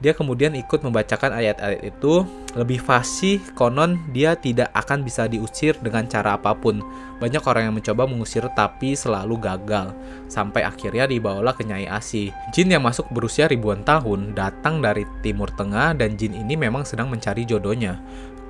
dia 0.00 0.16
kemudian 0.16 0.56
ikut 0.56 0.80
membacakan 0.80 1.36
ayat-ayat 1.36 1.84
itu. 1.84 2.24
Lebih 2.50 2.82
fasih 2.82 3.38
konon 3.54 4.00
dia 4.10 4.34
tidak 4.34 4.74
akan 4.74 5.06
bisa 5.06 5.30
diusir 5.30 5.78
dengan 5.78 6.08
cara 6.10 6.34
apa 6.34 6.50
pun. 6.56 6.82
Banyak 7.20 7.44
orang 7.44 7.70
yang 7.70 7.76
mencoba 7.76 8.08
mengusir 8.08 8.42
tapi 8.56 8.96
selalu 8.96 9.38
gagal. 9.38 9.94
Sampai 10.26 10.66
akhirnya 10.66 11.06
dibawalah 11.06 11.54
ke 11.54 11.62
Nyai 11.62 11.86
Asi 11.86 12.32
jin 12.50 12.72
yang 12.72 12.82
masuk 12.82 13.06
berusia 13.12 13.46
ribuan 13.46 13.86
tahun 13.86 14.34
datang 14.34 14.82
dari 14.82 15.06
timur 15.22 15.52
tengah 15.54 15.94
dan 15.94 16.16
jin 16.18 16.34
ini 16.34 16.56
memang 16.56 16.82
sedang 16.82 17.12
mencari 17.12 17.46
jodohnya 17.46 18.00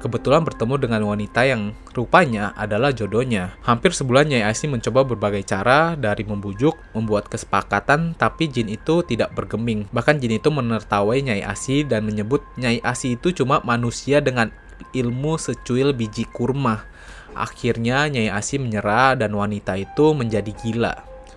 kebetulan 0.01 0.43
bertemu 0.43 0.75
dengan 0.81 1.03
wanita 1.05 1.45
yang 1.45 1.77
rupanya 1.93 2.57
adalah 2.57 2.91
jodohnya. 2.91 3.55
Hampir 3.63 3.93
sebulan 3.93 4.33
Nyai 4.33 4.49
Asi 4.49 4.67
mencoba 4.67 5.05
berbagai 5.05 5.45
cara 5.45 5.95
dari 5.95 6.25
membujuk, 6.25 6.75
membuat 6.97 7.29
kesepakatan, 7.29 8.17
tapi 8.17 8.49
jin 8.49 8.73
itu 8.73 9.05
tidak 9.05 9.37
bergeming. 9.37 9.85
Bahkan 9.93 10.19
jin 10.19 10.41
itu 10.41 10.49
menertawai 10.49 11.21
Nyai 11.21 11.45
Asi 11.45 11.85
dan 11.85 12.09
menyebut 12.09 12.41
Nyai 12.57 12.81
Asi 12.81 13.21
itu 13.21 13.37
cuma 13.37 13.61
manusia 13.61 14.25
dengan 14.25 14.49
ilmu 14.97 15.37
secuil 15.37 15.93
biji 15.93 16.25
kurma. 16.25 16.89
Akhirnya 17.37 18.09
Nyai 18.09 18.33
Asi 18.33 18.57
menyerah 18.59 19.15
dan 19.15 19.37
wanita 19.37 19.77
itu 19.77 20.17
menjadi 20.17 20.51
gila. 20.65 20.95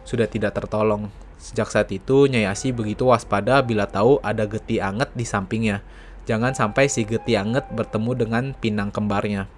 Sudah 0.08 0.26
tidak 0.26 0.58
tertolong. 0.58 1.12
Sejak 1.44 1.68
saat 1.68 1.92
itu 1.92 2.32
Nyai 2.32 2.48
Asi 2.48 2.72
begitu 2.72 3.12
waspada 3.12 3.60
bila 3.60 3.84
tahu 3.84 4.24
ada 4.24 4.48
geti 4.48 4.80
anget 4.80 5.12
di 5.12 5.28
sampingnya. 5.28 5.84
Jangan 6.24 6.56
sampai 6.56 6.88
si 6.88 7.04
Geti 7.04 7.36
Anget 7.36 7.68
bertemu 7.74 8.12
dengan 8.16 8.44
pinang 8.56 8.90
kembarnya. 8.90 9.50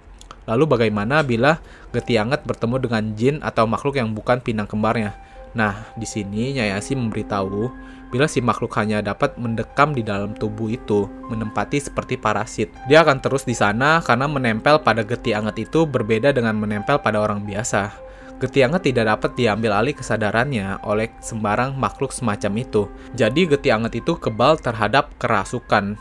Lalu 0.46 0.64
bagaimana 0.66 1.26
bila 1.26 1.58
Geti 1.90 2.18
Anget 2.18 2.46
bertemu 2.46 2.76
dengan 2.82 3.04
jin 3.14 3.36
atau 3.42 3.66
makhluk 3.66 3.98
yang 3.98 4.14
bukan 4.14 4.42
pinang 4.42 4.66
kembarnya? 4.66 5.14
Nah, 5.56 5.88
di 5.96 6.04
sini 6.04 6.52
Nyai 6.52 6.76
Asi 6.76 6.92
memberitahu 6.92 7.72
bila 8.06 8.30
si 8.30 8.38
makhluk 8.38 8.70
hanya 8.78 9.02
dapat 9.02 9.34
mendekam 9.34 9.90
di 9.90 10.06
dalam 10.06 10.30
tubuh 10.36 10.70
itu, 10.70 11.10
menempati 11.26 11.82
seperti 11.82 12.14
parasit. 12.14 12.70
Dia 12.86 13.02
akan 13.02 13.18
terus 13.18 13.42
di 13.42 13.56
sana 13.56 13.98
karena 13.98 14.30
menempel 14.30 14.78
pada 14.78 15.02
geti 15.02 15.34
anget 15.34 15.66
itu 15.66 15.88
berbeda 15.88 16.30
dengan 16.30 16.54
menempel 16.54 17.02
pada 17.02 17.18
orang 17.18 17.42
biasa. 17.42 18.06
Getih 18.36 18.68
anget 18.68 18.92
tidak 18.92 19.16
dapat 19.16 19.32
diambil 19.32 19.80
alih 19.80 19.96
kesadarannya 19.96 20.84
oleh 20.84 21.08
sembarang 21.24 21.72
makhluk 21.72 22.12
semacam 22.12 22.52
itu. 22.60 22.82
Jadi 23.16 23.48
getih 23.48 23.80
anget 23.80 24.04
itu 24.04 24.12
kebal 24.12 24.60
terhadap 24.60 25.08
kerasukan. 25.16 25.96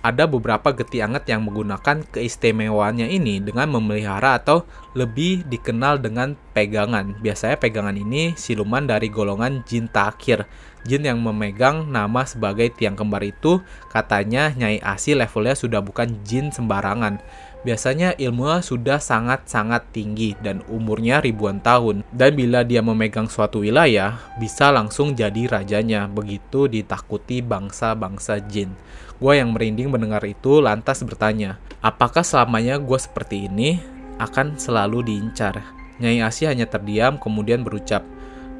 Ada 0.00 0.24
beberapa 0.24 0.72
getih 0.72 1.04
anget 1.04 1.28
yang 1.28 1.44
menggunakan 1.44 2.08
keistimewaannya 2.08 3.12
ini 3.12 3.36
dengan 3.44 3.68
memelihara 3.68 4.40
atau 4.40 4.64
lebih 4.96 5.44
dikenal 5.44 6.00
dengan 6.00 6.40
pegangan. 6.56 7.20
Biasanya 7.20 7.60
pegangan 7.60 7.92
ini 7.92 8.32
siluman 8.32 8.88
dari 8.88 9.12
golongan 9.12 9.60
jin 9.68 9.92
takhir. 9.92 10.48
Jin 10.88 11.04
yang 11.04 11.20
memegang 11.20 11.92
nama 11.92 12.24
sebagai 12.24 12.72
tiang 12.72 12.96
kembar 12.96 13.20
itu 13.20 13.60
katanya 13.92 14.48
Nyai 14.56 14.80
Asi 14.80 15.12
levelnya 15.12 15.52
sudah 15.52 15.84
bukan 15.84 16.24
jin 16.24 16.48
sembarangan 16.48 17.20
biasanya 17.60 18.16
ilmunya 18.16 18.64
sudah 18.64 18.98
sangat-sangat 18.98 19.92
tinggi 19.92 20.32
dan 20.40 20.64
umurnya 20.68 21.20
ribuan 21.20 21.60
tahun. 21.60 22.02
Dan 22.10 22.36
bila 22.36 22.64
dia 22.64 22.80
memegang 22.80 23.28
suatu 23.28 23.60
wilayah, 23.64 24.16
bisa 24.40 24.72
langsung 24.72 25.12
jadi 25.12 25.48
rajanya, 25.48 26.08
begitu 26.08 26.66
ditakuti 26.66 27.44
bangsa-bangsa 27.44 28.40
jin. 28.48 28.72
Gue 29.20 29.36
yang 29.36 29.52
merinding 29.52 29.92
mendengar 29.92 30.24
itu 30.24 30.64
lantas 30.64 31.04
bertanya, 31.04 31.60
apakah 31.84 32.24
selamanya 32.24 32.80
gue 32.80 32.96
seperti 32.96 33.52
ini 33.52 33.76
akan 34.16 34.56
selalu 34.56 35.04
diincar? 35.04 35.60
Nyai 36.00 36.24
Asi 36.24 36.48
hanya 36.48 36.64
terdiam 36.64 37.20
kemudian 37.20 37.60
berucap, 37.60 38.00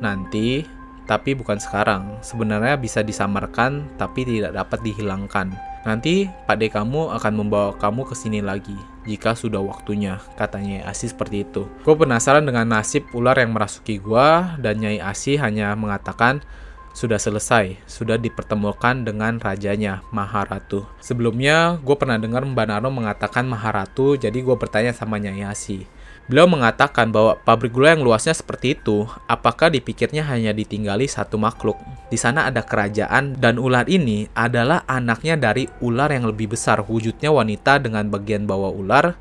nanti 0.05 0.69
tapi 1.09 1.33
bukan 1.33 1.57
sekarang. 1.57 2.21
Sebenarnya 2.21 2.77
bisa 2.77 3.01
disamarkan 3.01 3.89
tapi 3.97 4.29
tidak 4.29 4.53
dapat 4.53 4.85
dihilangkan. 4.85 5.57
Nanti 5.89 6.29
Pak 6.29 6.61
D 6.61 6.69
kamu 6.69 7.17
akan 7.17 7.33
membawa 7.41 7.73
kamu 7.81 8.05
ke 8.05 8.13
sini 8.13 8.45
lagi 8.45 8.77
jika 9.09 9.33
sudah 9.33 9.65
waktunya, 9.65 10.21
katanya 10.37 10.85
Asi 10.85 11.09
seperti 11.09 11.49
itu. 11.49 11.65
Gue 11.89 11.97
penasaran 11.97 12.45
dengan 12.45 12.69
nasib 12.69 13.09
ular 13.17 13.41
yang 13.41 13.57
merasuki 13.57 13.97
gue 13.97 14.29
dan 14.61 14.77
Nyai 14.77 15.01
Asi 15.01 15.41
hanya 15.41 15.73
mengatakan 15.73 16.45
sudah 16.93 17.17
selesai, 17.17 17.79
sudah 17.87 18.19
dipertemukan 18.19 19.07
dengan 19.07 19.39
rajanya, 19.39 20.03
Maharatu. 20.11 20.85
Sebelumnya, 20.99 21.79
gue 21.81 21.97
pernah 21.97 22.19
dengar 22.19 22.43
Mbak 22.43 22.67
Nano 22.67 22.91
mengatakan 22.91 23.47
Maharatu, 23.47 24.19
jadi 24.19 24.35
gue 24.35 24.57
bertanya 24.59 24.91
sama 24.91 25.17
Nyai 25.17 25.47
Asi. 25.47 25.87
Beliau 26.31 26.47
mengatakan 26.47 27.11
bahwa 27.11 27.35
pabrik 27.43 27.75
gula 27.75 27.91
yang 27.91 28.07
luasnya 28.07 28.31
seperti 28.31 28.79
itu, 28.79 29.03
apakah 29.27 29.67
dipikirnya 29.67 30.23
hanya 30.31 30.55
ditinggali 30.55 31.11
satu 31.11 31.35
makhluk? 31.35 31.75
Di 32.07 32.15
sana 32.15 32.47
ada 32.47 32.63
kerajaan 32.63 33.35
dan 33.35 33.59
ular 33.59 33.91
ini 33.91 34.31
adalah 34.31 34.87
anaknya 34.87 35.35
dari 35.35 35.67
ular 35.83 36.15
yang 36.15 36.31
lebih 36.31 36.55
besar, 36.55 36.87
wujudnya 36.87 37.35
wanita 37.35 37.83
dengan 37.83 38.07
bagian 38.15 38.47
bawah 38.47 38.71
ular, 38.71 39.19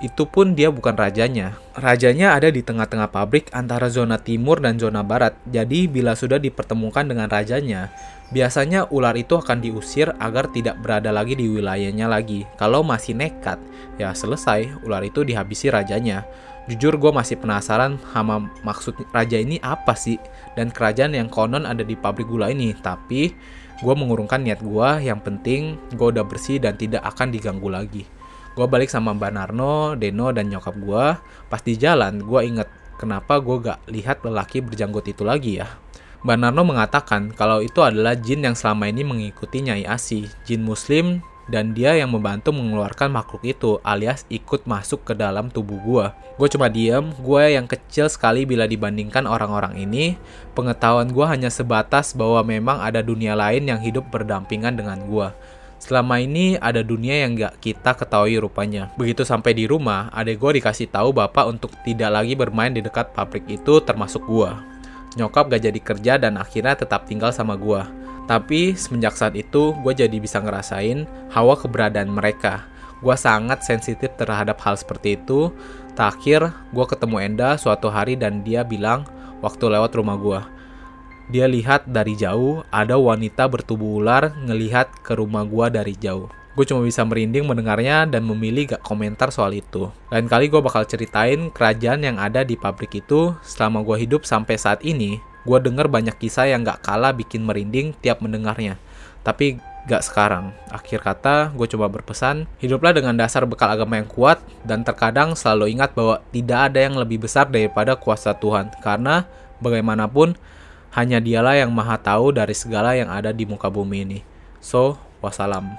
itu 0.00 0.24
pun 0.24 0.56
dia 0.56 0.72
bukan 0.72 0.96
rajanya. 0.96 1.60
Rajanya 1.76 2.32
ada 2.32 2.48
di 2.48 2.64
tengah-tengah 2.64 3.12
pabrik 3.12 3.52
antara 3.52 3.92
zona 3.92 4.16
timur 4.16 4.56
dan 4.56 4.80
zona 4.80 5.04
barat. 5.04 5.36
Jadi 5.52 5.92
bila 5.92 6.16
sudah 6.16 6.40
dipertemukan 6.40 7.04
dengan 7.04 7.28
rajanya, 7.28 7.92
biasanya 8.32 8.88
ular 8.88 9.12
itu 9.20 9.36
akan 9.36 9.60
diusir 9.60 10.08
agar 10.16 10.48
tidak 10.48 10.80
berada 10.80 11.12
lagi 11.12 11.36
di 11.36 11.52
wilayahnya 11.52 12.08
lagi. 12.08 12.48
Kalau 12.56 12.80
masih 12.80 13.12
nekat, 13.12 13.60
ya 14.00 14.16
selesai, 14.16 14.72
ular 14.88 15.04
itu 15.04 15.20
dihabisi 15.20 15.68
rajanya. 15.68 16.24
Jujur 16.64 16.96
gue 16.96 17.12
masih 17.12 17.36
penasaran 17.36 18.00
sama 18.16 18.48
maksud 18.64 18.96
raja 19.12 19.36
ini 19.36 19.60
apa 19.60 19.92
sih 19.92 20.16
dan 20.54 20.70
kerajaan 20.72 21.12
yang 21.12 21.28
konon 21.28 21.68
ada 21.68 21.84
di 21.84 21.92
pabrik 21.92 22.24
gula 22.24 22.48
ini. 22.48 22.72
Tapi 22.72 23.36
gue 23.84 23.94
mengurungkan 23.96 24.40
niat 24.40 24.64
gue, 24.64 24.88
yang 25.04 25.20
penting 25.20 25.76
gue 25.92 26.08
udah 26.08 26.24
bersih 26.24 26.56
dan 26.56 26.80
tidak 26.80 27.04
akan 27.04 27.28
diganggu 27.28 27.68
lagi. 27.68 28.19
Gue 28.58 28.66
balik 28.66 28.90
sama 28.90 29.14
Mbak 29.14 29.32
Narno, 29.32 29.94
Deno, 29.94 30.34
dan 30.34 30.50
nyokap 30.50 30.74
gue. 30.74 31.06
Pas 31.46 31.62
di 31.62 31.74
jalan, 31.78 32.18
gue 32.18 32.40
inget 32.42 32.68
kenapa 32.98 33.38
gue 33.38 33.56
gak 33.62 33.80
lihat 33.88 34.26
lelaki 34.26 34.60
berjanggut 34.60 35.06
itu 35.06 35.22
lagi 35.22 35.62
ya. 35.62 35.68
Mbak 36.20 36.36
Narno 36.36 36.62
mengatakan 36.68 37.32
kalau 37.32 37.64
itu 37.64 37.80
adalah 37.80 38.12
jin 38.12 38.44
yang 38.44 38.52
selama 38.52 38.92
ini 38.92 39.06
mengikuti 39.06 39.64
Nyai 39.64 39.88
Asi, 39.88 40.28
jin 40.44 40.60
muslim 40.60 41.24
dan 41.50 41.74
dia 41.74 41.98
yang 41.98 42.14
membantu 42.14 42.54
mengeluarkan 42.54 43.10
makhluk 43.10 43.42
itu 43.42 43.82
alias 43.82 44.22
ikut 44.30 44.70
masuk 44.70 45.02
ke 45.02 45.12
dalam 45.18 45.50
tubuh 45.50 45.82
gue. 45.82 46.06
Gue 46.38 46.48
cuma 46.52 46.70
diem, 46.70 47.10
gue 47.10 47.42
yang 47.58 47.66
kecil 47.66 48.06
sekali 48.06 48.46
bila 48.46 48.70
dibandingkan 48.70 49.26
orang-orang 49.26 49.74
ini. 49.82 50.14
Pengetahuan 50.54 51.10
gue 51.10 51.26
hanya 51.26 51.50
sebatas 51.50 52.14
bahwa 52.14 52.46
memang 52.46 52.78
ada 52.78 53.02
dunia 53.02 53.34
lain 53.34 53.66
yang 53.66 53.82
hidup 53.82 54.06
berdampingan 54.14 54.78
dengan 54.78 55.02
gue. 55.10 55.28
Selama 55.80 56.20
ini 56.20 56.60
ada 56.60 56.84
dunia 56.84 57.24
yang 57.24 57.40
gak 57.40 57.56
kita 57.64 57.96
ketahui 57.96 58.36
rupanya. 58.36 58.92
Begitu 59.00 59.24
sampai 59.24 59.56
di 59.56 59.64
rumah, 59.64 60.12
adek 60.12 60.36
gue 60.36 60.60
dikasih 60.60 60.92
tahu 60.92 61.16
bapak 61.16 61.48
untuk 61.48 61.72
tidak 61.88 62.20
lagi 62.20 62.36
bermain 62.36 62.68
di 62.68 62.84
dekat 62.84 63.16
pabrik 63.16 63.48
itu 63.48 63.80
termasuk 63.80 64.20
gue. 64.28 64.52
Nyokap 65.16 65.48
gak 65.48 65.64
jadi 65.64 65.80
kerja 65.80 66.12
dan 66.20 66.36
akhirnya 66.36 66.76
tetap 66.76 67.08
tinggal 67.08 67.32
sama 67.32 67.56
gue. 67.56 67.80
Tapi 68.28 68.76
semenjak 68.76 69.16
saat 69.16 69.34
itu, 69.34 69.72
gue 69.80 69.92
jadi 69.96 70.14
bisa 70.20 70.38
ngerasain 70.38 71.08
hawa 71.32 71.56
keberadaan 71.56 72.12
mereka. 72.12 72.68
Gue 73.00 73.16
sangat 73.16 73.64
sensitif 73.64 74.12
terhadap 74.20 74.60
hal 74.60 74.76
seperti 74.76 75.16
itu. 75.16 75.48
Terakhir, 75.96 76.52
gue 76.76 76.86
ketemu 76.86 77.16
Enda 77.24 77.56
suatu 77.56 77.88
hari 77.88 78.20
dan 78.20 78.44
dia 78.44 78.62
bilang 78.62 79.08
waktu 79.40 79.64
lewat 79.64 79.96
rumah 79.96 80.20
gue. 80.20 80.59
Dia 81.30 81.46
lihat 81.46 81.86
dari 81.86 82.18
jauh 82.18 82.66
ada 82.74 82.98
wanita 82.98 83.46
bertubuh 83.46 84.02
ular 84.02 84.34
ngelihat 84.50 84.90
ke 85.06 85.14
rumah 85.14 85.46
gue 85.46 85.66
dari 85.70 85.94
jauh. 85.94 86.26
Gue 86.58 86.66
cuma 86.66 86.82
bisa 86.82 87.06
merinding 87.06 87.46
mendengarnya 87.46 88.02
dan 88.10 88.26
memilih 88.26 88.74
gak 88.74 88.82
komentar 88.82 89.30
soal 89.30 89.54
itu. 89.54 89.94
Lain 90.10 90.26
kali 90.26 90.50
gue 90.50 90.58
bakal 90.58 90.82
ceritain 90.90 91.54
kerajaan 91.54 92.02
yang 92.02 92.18
ada 92.18 92.42
di 92.42 92.58
pabrik 92.58 92.98
itu 92.98 93.30
selama 93.46 93.86
gue 93.86 94.02
hidup 94.02 94.26
sampai 94.26 94.58
saat 94.58 94.82
ini 94.82 95.22
gue 95.46 95.58
denger 95.62 95.86
banyak 95.86 96.18
kisah 96.18 96.50
yang 96.50 96.66
gak 96.66 96.82
kalah 96.82 97.14
bikin 97.14 97.46
merinding 97.46 97.94
tiap 98.02 98.18
mendengarnya. 98.18 98.74
Tapi 99.22 99.62
gak 99.86 100.02
sekarang. 100.02 100.50
Akhir 100.74 100.98
kata, 100.98 101.54
gue 101.54 101.66
coba 101.70 101.86
berpesan, 101.86 102.50
hiduplah 102.58 102.90
dengan 102.90 103.14
dasar 103.14 103.46
bekal 103.46 103.70
agama 103.70 104.02
yang 104.02 104.10
kuat, 104.10 104.42
dan 104.66 104.82
terkadang 104.82 105.38
selalu 105.38 105.78
ingat 105.78 105.94
bahwa 105.94 106.18
tidak 106.34 106.74
ada 106.74 106.90
yang 106.90 106.98
lebih 106.98 107.22
besar 107.22 107.46
daripada 107.46 107.94
kuasa 107.94 108.34
Tuhan. 108.34 108.74
Karena, 108.82 109.24
bagaimanapun, 109.62 110.36
hanya 110.94 111.22
dialah 111.22 111.54
yang 111.58 111.70
maha 111.70 111.98
tahu 111.98 112.34
dari 112.34 112.54
segala 112.54 112.98
yang 112.98 113.10
ada 113.10 113.30
di 113.30 113.46
muka 113.46 113.70
bumi 113.70 114.02
ini. 114.02 114.18
So, 114.58 114.98
wassalam. 115.22 115.70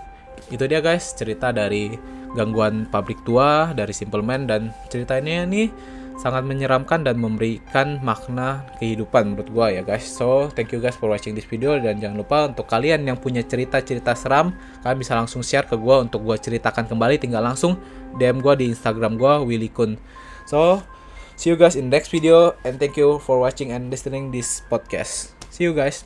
Itu 0.47 0.67
dia 0.67 0.79
guys, 0.79 1.11
cerita 1.15 1.51
dari 1.51 1.95
gangguan 2.35 2.87
pabrik 2.87 3.19
tua, 3.27 3.75
dari 3.75 3.91
Simple 3.91 4.23
Man, 4.23 4.47
dan 4.47 4.71
ceritanya 4.87 5.43
nih 5.43 5.67
sangat 6.21 6.45
menyeramkan 6.45 7.01
dan 7.01 7.17
memberikan 7.17 7.97
makna 8.05 8.61
kehidupan 8.77 9.33
menurut 9.33 9.49
gua 9.49 9.67
ya 9.73 9.81
guys. 9.81 10.05
So, 10.05 10.53
thank 10.53 10.69
you 10.69 10.77
guys 10.77 10.93
for 10.93 11.09
watching 11.09 11.33
this 11.33 11.49
video 11.49 11.81
dan 11.81 11.97
jangan 11.97 12.21
lupa 12.21 12.37
untuk 12.45 12.69
kalian 12.69 13.09
yang 13.09 13.17
punya 13.17 13.41
cerita-cerita 13.41 14.13
seram, 14.13 14.53
kalian 14.85 14.99
bisa 15.01 15.17
langsung 15.17 15.41
share 15.41 15.65
ke 15.65 15.73
gua 15.73 16.05
untuk 16.05 16.21
gua 16.21 16.37
ceritakan 16.37 16.85
kembali 16.85 17.17
tinggal 17.17 17.41
langsung 17.41 17.79
DM 18.21 18.37
gua 18.37 18.53
di 18.53 18.69
Instagram 18.69 19.17
gua 19.17 19.41
Willy 19.41 19.73
Kun. 19.73 19.97
So, 20.45 20.85
see 21.41 21.49
you 21.49 21.57
guys 21.57 21.73
in 21.73 21.89
next 21.89 22.13
video 22.13 22.53
and 22.61 22.77
thank 22.77 22.93
you 22.93 23.17
for 23.25 23.41
watching 23.41 23.73
and 23.73 23.89
listening 23.89 24.29
this 24.29 24.61
podcast. 24.69 25.33
See 25.49 25.65
you 25.65 25.73
guys. 25.73 26.05